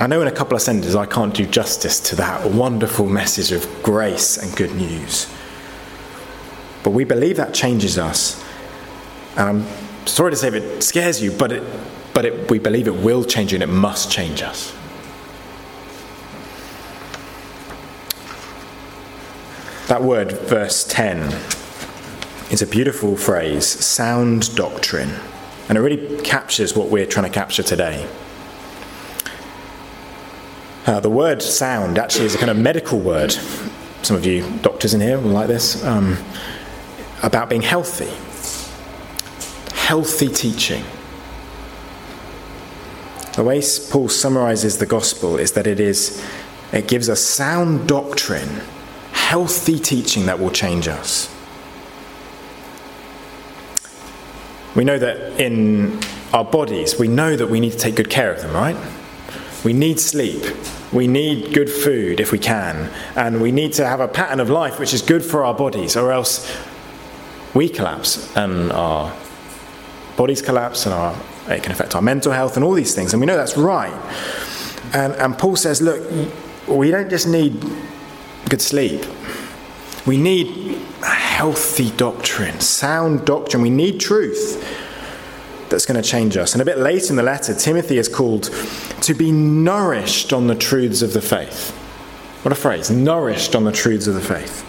I 0.00 0.08
know 0.08 0.20
in 0.20 0.26
a 0.26 0.32
couple 0.32 0.56
of 0.56 0.62
sentences 0.62 0.96
I 0.96 1.06
can't 1.06 1.32
do 1.32 1.46
justice 1.46 2.00
to 2.10 2.16
that 2.16 2.50
wonderful 2.50 3.06
message 3.06 3.52
of 3.52 3.64
grace 3.84 4.38
and 4.38 4.54
good 4.56 4.74
news. 4.74 5.32
But 6.82 6.90
we 6.90 7.04
believe 7.04 7.36
that 7.36 7.54
changes 7.54 7.96
us. 7.96 8.44
And 9.36 9.62
I'm 9.64 10.06
sorry 10.06 10.32
to 10.32 10.36
say 10.36 10.48
if 10.48 10.54
it 10.54 10.82
scares 10.82 11.22
you, 11.22 11.30
but, 11.30 11.52
it, 11.52 11.62
but 12.12 12.24
it, 12.24 12.50
we 12.50 12.58
believe 12.58 12.88
it 12.88 12.96
will 12.96 13.22
change 13.22 13.52
you 13.52 13.56
and 13.56 13.62
it 13.62 13.72
must 13.72 14.10
change 14.10 14.42
us. 14.42 14.74
That 19.86 20.02
word, 20.02 20.32
verse 20.32 20.84
10, 20.88 21.18
is 22.50 22.62
a 22.62 22.66
beautiful 22.66 23.16
phrase 23.16 23.64
sound 23.64 24.56
doctrine. 24.56 25.14
And 25.68 25.76
it 25.76 25.80
really 25.80 26.20
captures 26.22 26.74
what 26.74 26.88
we're 26.88 27.06
trying 27.06 27.26
to 27.26 27.32
capture 27.32 27.62
today. 27.62 28.08
Uh, 30.86 31.00
the 31.00 31.10
word 31.10 31.42
sound 31.42 31.98
actually 31.98 32.24
is 32.24 32.34
a 32.34 32.38
kind 32.38 32.50
of 32.50 32.56
medical 32.56 32.98
word. 32.98 33.32
Some 34.02 34.16
of 34.16 34.24
you 34.24 34.48
doctors 34.62 34.94
in 34.94 35.00
here 35.00 35.18
will 35.18 35.30
like 35.30 35.48
this. 35.48 35.84
Um, 35.84 36.16
about 37.22 37.50
being 37.50 37.62
healthy. 37.62 38.10
Healthy 39.74 40.28
teaching. 40.28 40.84
The 43.34 43.44
way 43.44 43.62
Paul 43.90 44.08
summarizes 44.08 44.78
the 44.78 44.86
gospel 44.86 45.36
is 45.36 45.52
that 45.52 45.66
it 45.66 45.78
is 45.78 46.24
it 46.72 46.88
gives 46.88 47.08
us 47.08 47.20
sound 47.20 47.86
doctrine 47.86 48.62
healthy 49.12 49.78
teaching 49.78 50.26
that 50.26 50.38
will 50.38 50.50
change 50.50 50.88
us. 50.88 51.28
We 54.78 54.84
know 54.84 54.96
that 54.96 55.40
in 55.40 55.98
our 56.32 56.44
bodies, 56.44 57.00
we 57.00 57.08
know 57.08 57.34
that 57.34 57.48
we 57.50 57.58
need 57.58 57.72
to 57.72 57.78
take 57.78 57.96
good 57.96 58.08
care 58.08 58.32
of 58.32 58.40
them, 58.40 58.52
right? 58.52 58.76
We 59.64 59.72
need 59.72 59.98
sleep. 59.98 60.44
We 60.92 61.08
need 61.08 61.52
good 61.52 61.68
food 61.68 62.20
if 62.20 62.30
we 62.30 62.38
can. 62.38 62.88
And 63.16 63.42
we 63.42 63.50
need 63.50 63.72
to 63.72 63.84
have 63.84 63.98
a 63.98 64.06
pattern 64.06 64.38
of 64.38 64.50
life 64.50 64.78
which 64.78 64.94
is 64.94 65.02
good 65.02 65.24
for 65.24 65.44
our 65.44 65.52
bodies, 65.52 65.96
or 65.96 66.12
else 66.12 66.48
we 67.54 67.68
collapse 67.68 68.32
and 68.36 68.70
our 68.70 69.12
bodies 70.16 70.42
collapse 70.42 70.86
and 70.86 70.94
our, 70.94 71.12
it 71.48 71.64
can 71.64 71.72
affect 71.72 71.96
our 71.96 72.02
mental 72.02 72.30
health 72.30 72.54
and 72.54 72.64
all 72.64 72.72
these 72.72 72.94
things. 72.94 73.12
And 73.12 73.20
we 73.20 73.26
know 73.26 73.36
that's 73.36 73.56
right. 73.56 73.92
And, 74.94 75.12
and 75.14 75.36
Paul 75.36 75.56
says, 75.56 75.82
look, 75.82 76.08
we 76.68 76.92
don't 76.92 77.10
just 77.10 77.26
need 77.26 77.60
good 78.48 78.62
sleep. 78.62 79.04
We 80.06 80.18
need 80.18 80.80
healthy 81.38 81.90
doctrine, 81.92 82.58
sound 82.58 83.24
doctrine. 83.24 83.62
We 83.62 83.70
need 83.70 84.00
truth 84.00 84.60
that's 85.68 85.86
going 85.86 86.02
to 86.02 86.06
change 86.06 86.36
us. 86.36 86.52
And 86.52 86.60
a 86.60 86.64
bit 86.64 86.78
later 86.78 87.10
in 87.10 87.16
the 87.16 87.22
letter, 87.22 87.54
Timothy 87.54 87.96
is 87.96 88.08
called 88.08 88.50
to 89.02 89.14
be 89.14 89.30
nourished 89.30 90.32
on 90.32 90.48
the 90.48 90.56
truths 90.56 91.00
of 91.00 91.12
the 91.12 91.20
faith. 91.20 91.70
What 92.42 92.50
a 92.50 92.56
phrase, 92.56 92.90
nourished 92.90 93.54
on 93.54 93.62
the 93.62 93.70
truths 93.70 94.08
of 94.08 94.14
the 94.14 94.20
faith. 94.20 94.64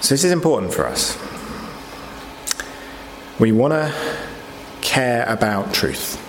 So, 0.00 0.12
this 0.12 0.24
is 0.24 0.32
important 0.32 0.74
for 0.74 0.86
us. 0.86 1.16
We 3.38 3.52
want 3.52 3.74
to 3.74 3.94
care 4.80 5.24
about 5.26 5.72
truth. 5.72 6.20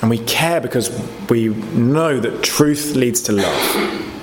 And 0.00 0.08
we 0.08 0.20
care 0.20 0.62
because 0.62 0.88
we 1.28 1.48
know 1.48 2.18
that 2.18 2.42
truth 2.42 2.96
leads 2.96 3.20
to 3.24 3.32
love. 3.32 4.15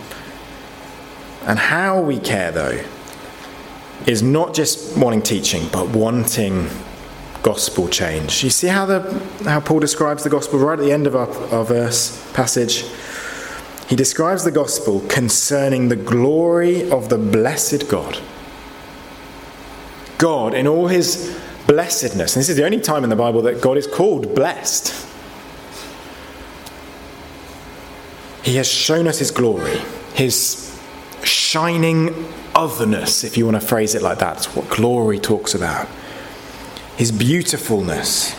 And 1.45 1.60
how 1.60 2.01
we 2.01 2.19
care, 2.19 2.51
though, 2.51 2.84
is 4.06 4.23
not 4.23 4.53
just 4.53 4.97
wanting 4.97 5.21
teaching, 5.21 5.67
but 5.71 5.89
wanting 5.89 6.69
gospel 7.41 7.89
change. 7.89 8.43
You 8.43 8.49
see 8.49 8.67
how, 8.67 8.86
the, 8.86 9.01
how 9.43 9.60
Paul 9.60 9.79
describes 9.79 10.23
the 10.23 10.29
gospel 10.29 10.60
right 10.60 10.79
at 10.79 10.84
the 10.84 10.91
end 10.91 11.08
of 11.08 11.15
our, 11.15 11.29
our 11.53 11.65
verse 11.65 12.32
passage? 12.34 12.86
He 13.88 13.95
describes 13.95 14.45
the 14.45 14.51
gospel 14.51 15.01
concerning 15.10 15.89
the 15.89 15.97
glory 15.97 16.89
of 16.89 17.10
the 17.10 17.17
blessed 17.17 17.89
God. 17.89 18.19
God, 20.17 20.53
in 20.53 20.67
all 20.67 20.88
his 20.88 21.38
blessedness, 21.67 22.36
and 22.36 22.41
this 22.41 22.49
is 22.49 22.56
the 22.56 22.65
only 22.65 22.79
time 22.79 23.03
in 23.03 23.10
the 23.10 23.15
Bible 23.17 23.41
that 23.41 23.62
God 23.62 23.77
is 23.77 23.86
called 23.86 24.34
blessed. 24.34 25.08
He 28.43 28.56
has 28.56 28.67
shown 28.67 29.08
us 29.08 29.19
his 29.19 29.32
glory, 29.32 29.79
his 30.13 30.62
shining 31.25 32.13
otherness, 32.55 33.23
if 33.23 33.38
you 33.38 33.45
want 33.45 33.59
to 33.59 33.65
phrase 33.65 33.95
it 33.95 34.01
like 34.01 34.19
that. 34.19 34.36
That's 34.36 34.55
what 34.55 34.69
glory 34.69 35.19
talks 35.19 35.55
about. 35.55 35.88
His 36.97 37.12
beautifulness. 37.12 38.36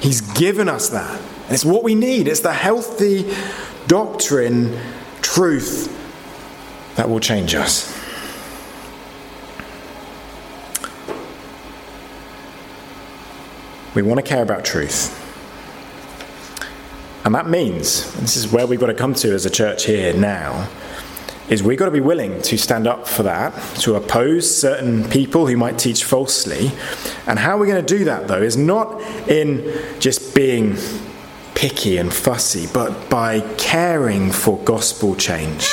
He's 0.00 0.20
given 0.20 0.68
us 0.68 0.88
that. 0.90 1.20
And 1.44 1.52
it's 1.52 1.64
what 1.64 1.82
we 1.82 1.94
need. 1.94 2.28
It's 2.28 2.40
the 2.40 2.52
healthy 2.52 3.32
doctrine, 3.86 4.78
truth 5.20 5.96
that 6.96 7.08
will 7.08 7.20
change 7.20 7.54
us. 7.54 7.96
We 13.94 14.02
want 14.02 14.18
to 14.18 14.26
care 14.26 14.42
about 14.42 14.64
truth. 14.64 15.16
And 17.24 17.34
that 17.34 17.48
means, 17.48 18.12
this 18.20 18.36
is 18.36 18.50
where 18.50 18.66
we've 18.66 18.80
got 18.80 18.86
to 18.86 18.94
come 18.94 19.14
to 19.14 19.34
as 19.34 19.44
a 19.44 19.50
church 19.50 19.84
here 19.84 20.14
now, 20.14 20.68
is 21.50 21.62
we've 21.62 21.78
got 21.78 21.86
to 21.86 21.90
be 21.90 22.00
willing 22.00 22.40
to 22.42 22.56
stand 22.56 22.86
up 22.86 23.06
for 23.06 23.24
that, 23.24 23.52
to 23.80 23.96
oppose 23.96 24.48
certain 24.48 25.04
people 25.10 25.46
who 25.46 25.56
might 25.56 25.78
teach 25.78 26.04
falsely. 26.04 26.70
And 27.26 27.38
how 27.38 27.58
we're 27.58 27.66
going 27.66 27.84
to 27.84 27.98
do 27.98 28.04
that, 28.04 28.28
though, 28.28 28.40
is 28.40 28.56
not 28.56 29.00
in 29.28 30.00
just 30.00 30.34
being 30.34 30.76
picky 31.54 31.98
and 31.98 32.12
fussy, 32.12 32.66
but 32.72 33.10
by 33.10 33.40
caring 33.58 34.30
for 34.30 34.58
gospel 34.60 35.14
change. 35.16 35.68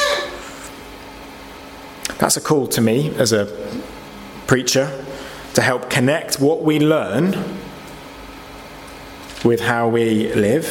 That's 2.17 2.35
a 2.35 2.41
call 2.41 2.67
to 2.69 2.81
me 2.81 3.15
as 3.15 3.31
a 3.31 3.45
preacher 4.47 5.05
to 5.53 5.61
help 5.61 5.89
connect 5.89 6.39
what 6.41 6.63
we 6.63 6.79
learn 6.79 7.35
with 9.45 9.61
how 9.61 9.87
we 9.87 10.33
live 10.33 10.65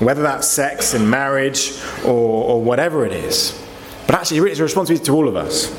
whether 0.00 0.22
that's 0.22 0.48
sex 0.48 0.94
and 0.94 1.10
marriage 1.10 1.72
or, 2.04 2.44
or 2.44 2.62
whatever 2.62 3.04
it 3.04 3.12
is. 3.12 3.54
But 4.10 4.18
actually, 4.18 4.50
it's 4.50 4.58
a 4.58 4.64
responsibility 4.64 5.04
to 5.04 5.12
all 5.12 5.28
of 5.28 5.36
us. 5.36 5.70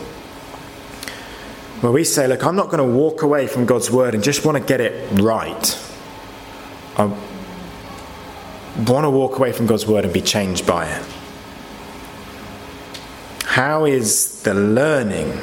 Where 1.82 1.92
we 1.92 2.06
say, 2.06 2.28
look, 2.28 2.46
I'm 2.46 2.56
not 2.56 2.68
going 2.68 2.78
to 2.78 2.98
walk 2.98 3.24
away 3.24 3.46
from 3.46 3.66
God's 3.66 3.92
word 3.92 4.16
and 4.16 4.24
just 4.24 4.46
want 4.46 4.58
to 4.58 4.64
get 4.64 4.80
it 4.80 5.20
right. 5.20 5.90
I 6.96 7.08
want 8.88 9.04
to 9.04 9.10
walk 9.10 9.38
away 9.38 9.52
from 9.52 9.68
God's 9.68 9.86
word 9.86 10.06
and 10.06 10.14
be 10.14 10.22
changed 10.22 10.66
by 10.66 10.86
it. 10.86 11.06
How 13.44 13.84
is 13.84 14.42
the 14.44 14.54
learning 14.54 15.38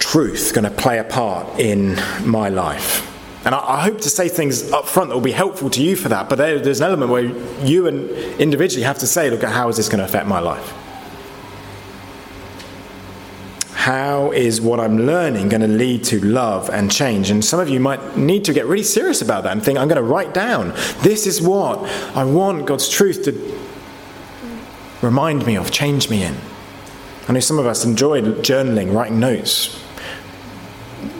truth 0.00 0.50
going 0.52 0.64
to 0.64 0.70
play 0.70 0.98
a 0.98 1.04
part 1.04 1.60
in 1.60 2.00
my 2.24 2.48
life? 2.48 3.08
And 3.46 3.54
I, 3.54 3.82
hope 3.82 4.00
to 4.00 4.10
say 4.10 4.28
things 4.28 4.72
up 4.72 4.88
front 4.88 5.10
that 5.10 5.14
will 5.14 5.22
be 5.22 5.30
helpful 5.30 5.70
to 5.70 5.80
you 5.84 5.94
for 5.94 6.08
that, 6.08 6.28
but 6.28 6.38
there's 6.38 6.80
an 6.80 6.86
element 6.86 7.12
where 7.12 7.26
you 7.64 7.86
and 7.86 8.10
individually 8.40 8.82
have 8.82 8.98
to 8.98 9.06
say, 9.06 9.30
look 9.30 9.44
how 9.44 9.68
is 9.68 9.76
this 9.76 9.88
going 9.88 10.00
to 10.00 10.04
affect 10.04 10.26
my 10.26 10.40
life? 10.40 10.81
How 13.92 14.30
is 14.30 14.58
what 14.58 14.80
I'm 14.80 15.04
learning 15.04 15.50
going 15.50 15.60
to 15.60 15.66
lead 15.66 16.02
to 16.04 16.18
love 16.24 16.70
and 16.70 16.90
change? 16.90 17.28
And 17.28 17.44
some 17.44 17.60
of 17.60 17.68
you 17.68 17.78
might 17.78 18.16
need 18.16 18.42
to 18.46 18.54
get 18.54 18.64
really 18.64 18.84
serious 18.84 19.20
about 19.20 19.44
that 19.44 19.52
and 19.52 19.62
think, 19.62 19.78
I'm 19.78 19.86
going 19.86 20.02
to 20.02 20.02
write 20.02 20.32
down, 20.32 20.70
this 21.02 21.26
is 21.26 21.42
what 21.42 21.78
I 22.16 22.24
want 22.24 22.64
God's 22.64 22.88
truth 22.88 23.24
to 23.24 23.32
remind 25.02 25.44
me 25.44 25.58
of, 25.58 25.70
change 25.70 26.08
me 26.08 26.22
in. 26.22 26.34
I 27.28 27.34
know 27.34 27.40
some 27.40 27.58
of 27.58 27.66
us 27.66 27.84
enjoy 27.84 28.22
journaling, 28.22 28.94
writing 28.94 29.20
notes, 29.20 29.78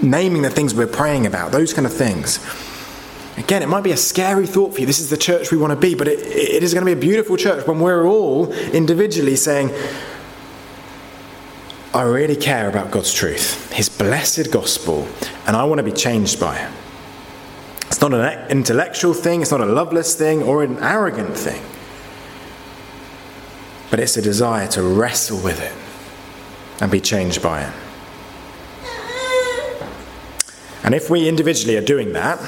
naming 0.00 0.40
the 0.40 0.48
things 0.48 0.74
we're 0.74 0.86
praying 0.86 1.26
about, 1.26 1.52
those 1.52 1.74
kind 1.74 1.86
of 1.86 1.92
things. 1.92 2.38
Again, 3.36 3.62
it 3.62 3.68
might 3.68 3.84
be 3.84 3.92
a 3.92 3.98
scary 3.98 4.46
thought 4.46 4.72
for 4.72 4.80
you. 4.80 4.86
This 4.86 4.98
is 4.98 5.10
the 5.10 5.18
church 5.18 5.50
we 5.52 5.58
want 5.58 5.72
to 5.72 5.78
be, 5.78 5.94
but 5.94 6.08
it, 6.08 6.20
it 6.20 6.62
is 6.62 6.72
going 6.72 6.86
to 6.86 6.94
be 6.94 6.98
a 6.98 7.02
beautiful 7.02 7.36
church 7.36 7.66
when 7.66 7.80
we're 7.80 8.06
all 8.06 8.50
individually 8.72 9.36
saying, 9.36 9.68
I 11.94 12.02
really 12.02 12.36
care 12.36 12.70
about 12.70 12.90
God's 12.90 13.12
truth, 13.12 13.70
His 13.70 13.90
blessed 13.90 14.50
gospel, 14.50 15.06
and 15.46 15.54
I 15.54 15.64
want 15.64 15.78
to 15.78 15.82
be 15.82 15.92
changed 15.92 16.40
by 16.40 16.56
it. 16.58 16.70
It's 17.88 18.00
not 18.00 18.14
an 18.14 18.50
intellectual 18.50 19.12
thing, 19.12 19.42
it's 19.42 19.50
not 19.50 19.60
a 19.60 19.66
loveless 19.66 20.14
thing 20.14 20.42
or 20.42 20.62
an 20.62 20.78
arrogant 20.78 21.36
thing, 21.36 21.62
but 23.90 24.00
it's 24.00 24.16
a 24.16 24.22
desire 24.22 24.66
to 24.68 24.82
wrestle 24.82 25.38
with 25.42 25.60
it 25.60 25.74
and 26.82 26.90
be 26.90 27.00
changed 27.00 27.42
by 27.42 27.62
it. 27.62 27.74
And 30.84 30.94
if 30.94 31.10
we 31.10 31.28
individually 31.28 31.76
are 31.76 31.84
doing 31.84 32.14
that, 32.14 32.40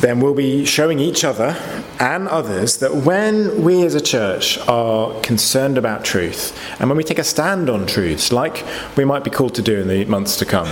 then 0.00 0.20
we'll 0.20 0.34
be 0.34 0.64
showing 0.64 1.00
each 1.00 1.24
other 1.24 1.56
and 1.98 2.28
others 2.28 2.76
that 2.78 2.94
when 2.94 3.62
we 3.62 3.84
as 3.84 3.94
a 3.94 4.00
church 4.00 4.58
are 4.68 5.12
concerned 5.22 5.76
about 5.76 6.04
truth 6.04 6.56
and 6.78 6.88
when 6.88 6.96
we 6.96 7.02
take 7.02 7.18
a 7.18 7.24
stand 7.24 7.68
on 7.68 7.86
truths, 7.86 8.32
like 8.32 8.64
we 8.96 9.04
might 9.04 9.24
be 9.24 9.30
called 9.30 9.54
to 9.56 9.62
do 9.62 9.80
in 9.80 9.88
the 9.88 10.04
months 10.04 10.36
to 10.36 10.44
come, 10.44 10.68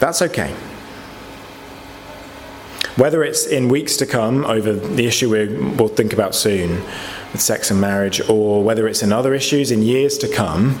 that's 0.00 0.22
okay. 0.22 0.54
Whether 2.96 3.22
it's 3.22 3.46
in 3.46 3.68
weeks 3.68 3.96
to 3.98 4.06
come 4.06 4.44
over 4.44 4.72
the 4.72 5.06
issue 5.06 5.30
we'll 5.76 5.88
think 5.88 6.12
about 6.12 6.34
soon, 6.34 6.82
with 7.32 7.40
sex 7.40 7.70
and 7.70 7.80
marriage, 7.80 8.20
or 8.28 8.64
whether 8.64 8.88
it's 8.88 9.02
in 9.02 9.12
other 9.12 9.34
issues 9.34 9.70
in 9.70 9.82
years 9.82 10.16
to 10.18 10.28
come, 10.28 10.78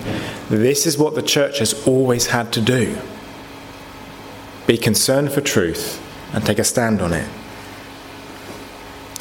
this 0.48 0.86
is 0.86 0.96
what 0.96 1.14
the 1.14 1.22
church 1.22 1.58
has 1.58 1.86
always 1.86 2.28
had 2.28 2.52
to 2.54 2.60
do 2.60 2.98
be 4.68 4.76
concerned 4.76 5.32
for 5.32 5.40
truth 5.40 6.00
and 6.34 6.46
take 6.46 6.60
a 6.60 6.64
stand 6.64 7.00
on 7.00 7.12
it. 7.12 7.28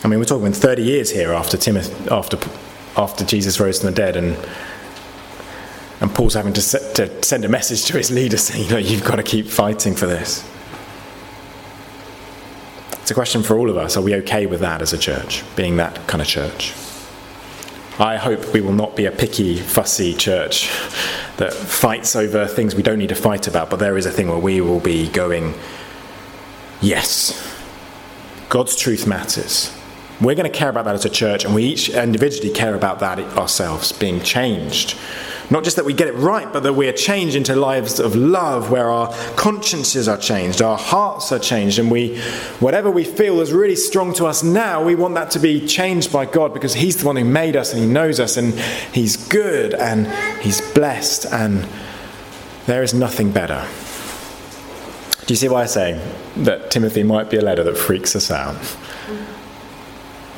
I 0.03 0.07
mean, 0.07 0.19
we're 0.19 0.25
talking 0.25 0.51
30 0.51 0.83
years 0.83 1.09
here 1.09 1.31
after 1.31 1.57
Timothy, 1.57 2.09
after, 2.11 2.37
after 2.97 3.25
Jesus 3.25 3.59
rose 3.59 3.79
from 3.81 3.89
the 3.89 3.95
dead, 3.95 4.15
and 4.15 4.37
and 5.99 6.13
Paul's 6.13 6.35
having 6.35 6.53
to, 6.53 6.61
to 6.61 7.23
send 7.23 7.43
a 7.43 7.49
message 7.49 7.85
to 7.85 7.97
his 7.97 8.11
leader 8.11 8.37
saying, 8.37 8.65
you 8.65 8.69
know, 8.69 8.77
you've 8.77 9.03
got 9.03 9.15
to 9.15 9.23
keep 9.23 9.47
fighting 9.47 9.95
for 9.95 10.05
this. 10.05 10.47
It's 13.01 13.09
a 13.09 13.15
question 13.15 13.41
for 13.41 13.57
all 13.57 13.71
of 13.71 13.77
us. 13.77 13.97
Are 13.97 14.03
we 14.03 14.13
okay 14.15 14.45
with 14.45 14.59
that 14.59 14.83
as 14.83 14.93
a 14.93 14.97
church, 14.97 15.43
being 15.55 15.77
that 15.77 16.05
kind 16.07 16.21
of 16.21 16.27
church? 16.27 16.73
I 17.99 18.17
hope 18.17 18.53
we 18.53 18.61
will 18.61 18.73
not 18.73 18.95
be 18.95 19.05
a 19.05 19.11
picky, 19.11 19.57
fussy 19.57 20.13
church 20.13 20.69
that 21.37 21.51
fights 21.51 22.15
over 22.15 22.45
things 22.45 22.75
we 22.75 22.83
don't 22.83 22.99
need 22.99 23.09
to 23.09 23.15
fight 23.15 23.47
about, 23.47 23.71
but 23.71 23.77
there 23.79 23.97
is 23.97 24.05
a 24.05 24.11
thing 24.11 24.27
where 24.27 24.37
we 24.37 24.61
will 24.61 24.79
be 24.79 25.09
going, 25.09 25.55
yes, 26.79 27.55
God's 28.49 28.75
truth 28.75 29.07
matters. 29.07 29.75
We're 30.21 30.35
going 30.35 30.51
to 30.51 30.57
care 30.57 30.69
about 30.69 30.85
that 30.85 30.95
as 30.95 31.05
a 31.05 31.09
church, 31.09 31.43
and 31.43 31.55
we 31.55 31.63
each 31.63 31.89
individually 31.89 32.51
care 32.51 32.75
about 32.75 32.99
that 32.99 33.19
ourselves, 33.37 33.91
being 33.91 34.21
changed 34.21 34.95
not 35.49 35.63
just 35.63 35.77
that 35.77 35.85
we 35.85 35.93
get 35.93 36.07
it 36.07 36.15
right, 36.15 36.51
but 36.51 36.63
that 36.63 36.73
we 36.73 36.87
are 36.89 36.93
changed 36.93 37.35
into 37.35 37.55
lives 37.55 37.99
of 37.99 38.15
love 38.15 38.69
where 38.69 38.89
our 38.89 39.13
consciences 39.35 40.07
are 40.07 40.17
changed, 40.17 40.61
our 40.61 40.77
hearts 40.77 41.31
are 41.31 41.39
changed, 41.39 41.79
and 41.79 41.89
we, 41.89 42.19
whatever 42.59 42.91
we 42.91 43.05
feel 43.05 43.39
is 43.39 43.53
really 43.53 43.75
strong 43.75 44.13
to 44.15 44.25
us 44.25 44.43
now, 44.43 44.83
we 44.83 44.93
want 44.93 45.15
that 45.15 45.31
to 45.31 45.39
be 45.39 45.65
changed 45.65 46.11
by 46.11 46.25
God 46.25 46.53
because 46.53 46.73
He's 46.73 46.97
the 46.97 47.05
one 47.05 47.15
who 47.15 47.23
made 47.23 47.55
us 47.55 47.73
and 47.73 47.81
He 47.81 47.87
knows 47.87 48.19
us 48.19 48.35
and 48.35 48.53
He's 48.93 49.15
good 49.15 49.73
and 49.73 50.07
He's 50.41 50.59
blessed 50.73 51.25
and 51.27 51.65
there 52.65 52.83
is 52.83 52.93
nothing 52.93 53.31
better. 53.31 53.65
Do 55.25 55.33
you 55.33 55.37
see 55.37 55.47
why 55.47 55.63
I 55.63 55.65
say 55.65 56.01
that 56.37 56.71
Timothy 56.71 57.03
might 57.03 57.29
be 57.29 57.37
a 57.37 57.41
letter 57.41 57.63
that 57.63 57.77
freaks 57.77 58.15
us 58.15 58.31
out? 58.31 58.57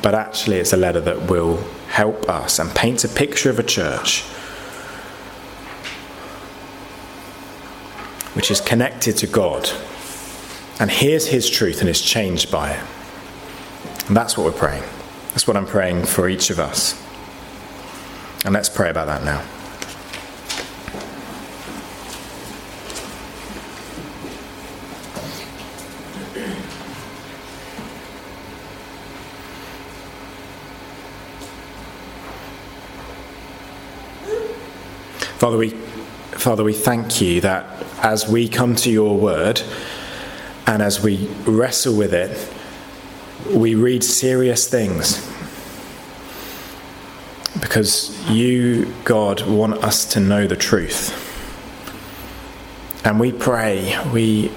But 0.02 0.14
actually, 0.14 0.58
it's 0.58 0.72
a 0.72 0.76
letter 0.76 1.00
that 1.00 1.28
will 1.28 1.58
help 1.88 2.28
us 2.28 2.60
and 2.60 2.70
paints 2.70 3.02
a 3.02 3.08
picture 3.08 3.50
of 3.50 3.58
a 3.58 3.62
church 3.64 4.24
which 8.40 8.50
is 8.50 8.62
connected 8.62 9.18
to 9.18 9.26
God 9.26 9.68
and 10.78 10.90
hears 10.90 11.26
His 11.26 11.50
truth 11.50 11.80
and 11.80 11.90
is 11.90 12.00
changed 12.00 12.50
by 12.50 12.70
it. 12.70 12.82
And 14.06 14.16
that's 14.16 14.38
what 14.38 14.46
we're 14.46 14.58
praying. 14.58 14.82
That's 15.32 15.46
what 15.46 15.58
I'm 15.58 15.66
praying 15.66 16.06
for 16.06 16.26
each 16.26 16.48
of 16.48 16.58
us. 16.58 16.98
And 18.46 18.54
let's 18.54 18.70
pray 18.70 18.88
about 18.88 19.08
that 19.08 19.24
now. 19.24 19.42
Father, 35.36 35.58
we 35.58 35.89
Father, 36.40 36.64
we 36.64 36.72
thank 36.72 37.20
you 37.20 37.42
that 37.42 37.66
as 38.02 38.26
we 38.26 38.48
come 38.48 38.74
to 38.76 38.90
your 38.90 39.14
word 39.14 39.60
and 40.66 40.80
as 40.80 41.02
we 41.02 41.26
wrestle 41.44 41.94
with 41.94 42.14
it, 42.14 42.50
we 43.54 43.74
read 43.74 44.02
serious 44.02 44.66
things. 44.66 45.20
Because 47.60 48.18
you, 48.30 48.90
God, 49.04 49.46
want 49.46 49.84
us 49.84 50.06
to 50.14 50.20
know 50.20 50.46
the 50.46 50.56
truth. 50.56 51.12
And 53.04 53.20
we 53.20 53.32
pray, 53.32 53.94
we, 54.10 54.50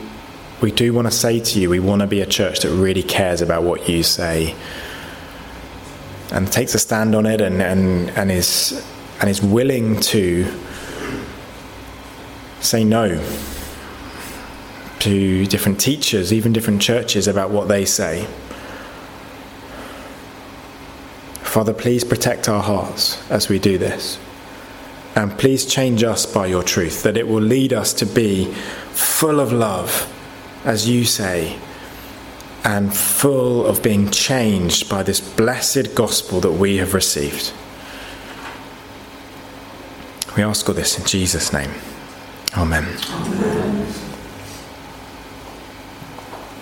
we 0.62 0.72
do 0.72 0.94
want 0.94 1.08
to 1.08 1.12
say 1.12 1.42
to 1.42 1.60
you, 1.60 1.70
we 1.70 1.82
want 1.82 2.00
to 2.00 2.08
be 2.08 2.22
a 2.22 2.26
church 2.26 2.62
that 2.62 2.70
really 2.70 3.04
cares 3.04 3.42
about 3.42 3.64
what 3.64 3.90
you 3.90 4.04
say 4.04 4.56
and 6.32 6.50
takes 6.50 6.76
a 6.76 6.80
stand 6.80 7.14
on 7.14 7.26
it 7.26 7.42
and, 7.42 7.62
and, 7.62 8.10
and, 8.12 8.32
is, 8.32 8.88
and 9.20 9.30
is 9.30 9.42
willing 9.42 10.00
to 10.00 10.50
say 12.64 12.84
no 12.84 13.22
to 15.00 15.46
different 15.48 15.80
teachers, 15.80 16.32
even 16.32 16.54
different 16.54 16.82
churches, 16.82 17.28
about 17.28 17.52
what 17.52 17.68
they 17.68 17.84
say. 17.86 18.26
Father, 21.42 21.74
please 21.74 22.04
protect 22.04 22.48
our 22.50 22.64
hearts 22.64 23.30
as 23.30 23.50
we 23.50 23.60
do 23.60 23.78
this. 23.78 24.18
And 25.16 25.38
please 25.38 25.66
change 25.66 26.04
us 26.04 26.26
by 26.26 26.48
your 26.48 26.64
truth, 26.64 27.04
that 27.04 27.18
it 27.18 27.28
will 27.28 27.42
lead 27.42 27.74
us 27.74 27.94
to 27.96 28.06
be 28.06 28.52
full 28.92 29.40
of 29.40 29.52
love, 29.52 30.12
as 30.66 30.90
you 30.90 31.06
say, 31.06 31.60
and 32.64 32.96
full 32.96 33.66
of 33.68 33.84
being 33.84 34.10
changed 34.10 34.90
by 34.90 35.04
this 35.04 35.20
blessed 35.20 35.94
gospel 35.94 36.40
that 36.40 36.54
we 36.54 36.78
have 36.78 36.94
received. 36.94 37.52
We 40.36 40.42
ask 40.42 40.68
all 40.68 40.74
this 40.74 40.98
in 40.98 41.06
Jesus' 41.06 41.54
name. 41.54 41.72
Amen. 42.56 42.86
Amen. 42.86 44.03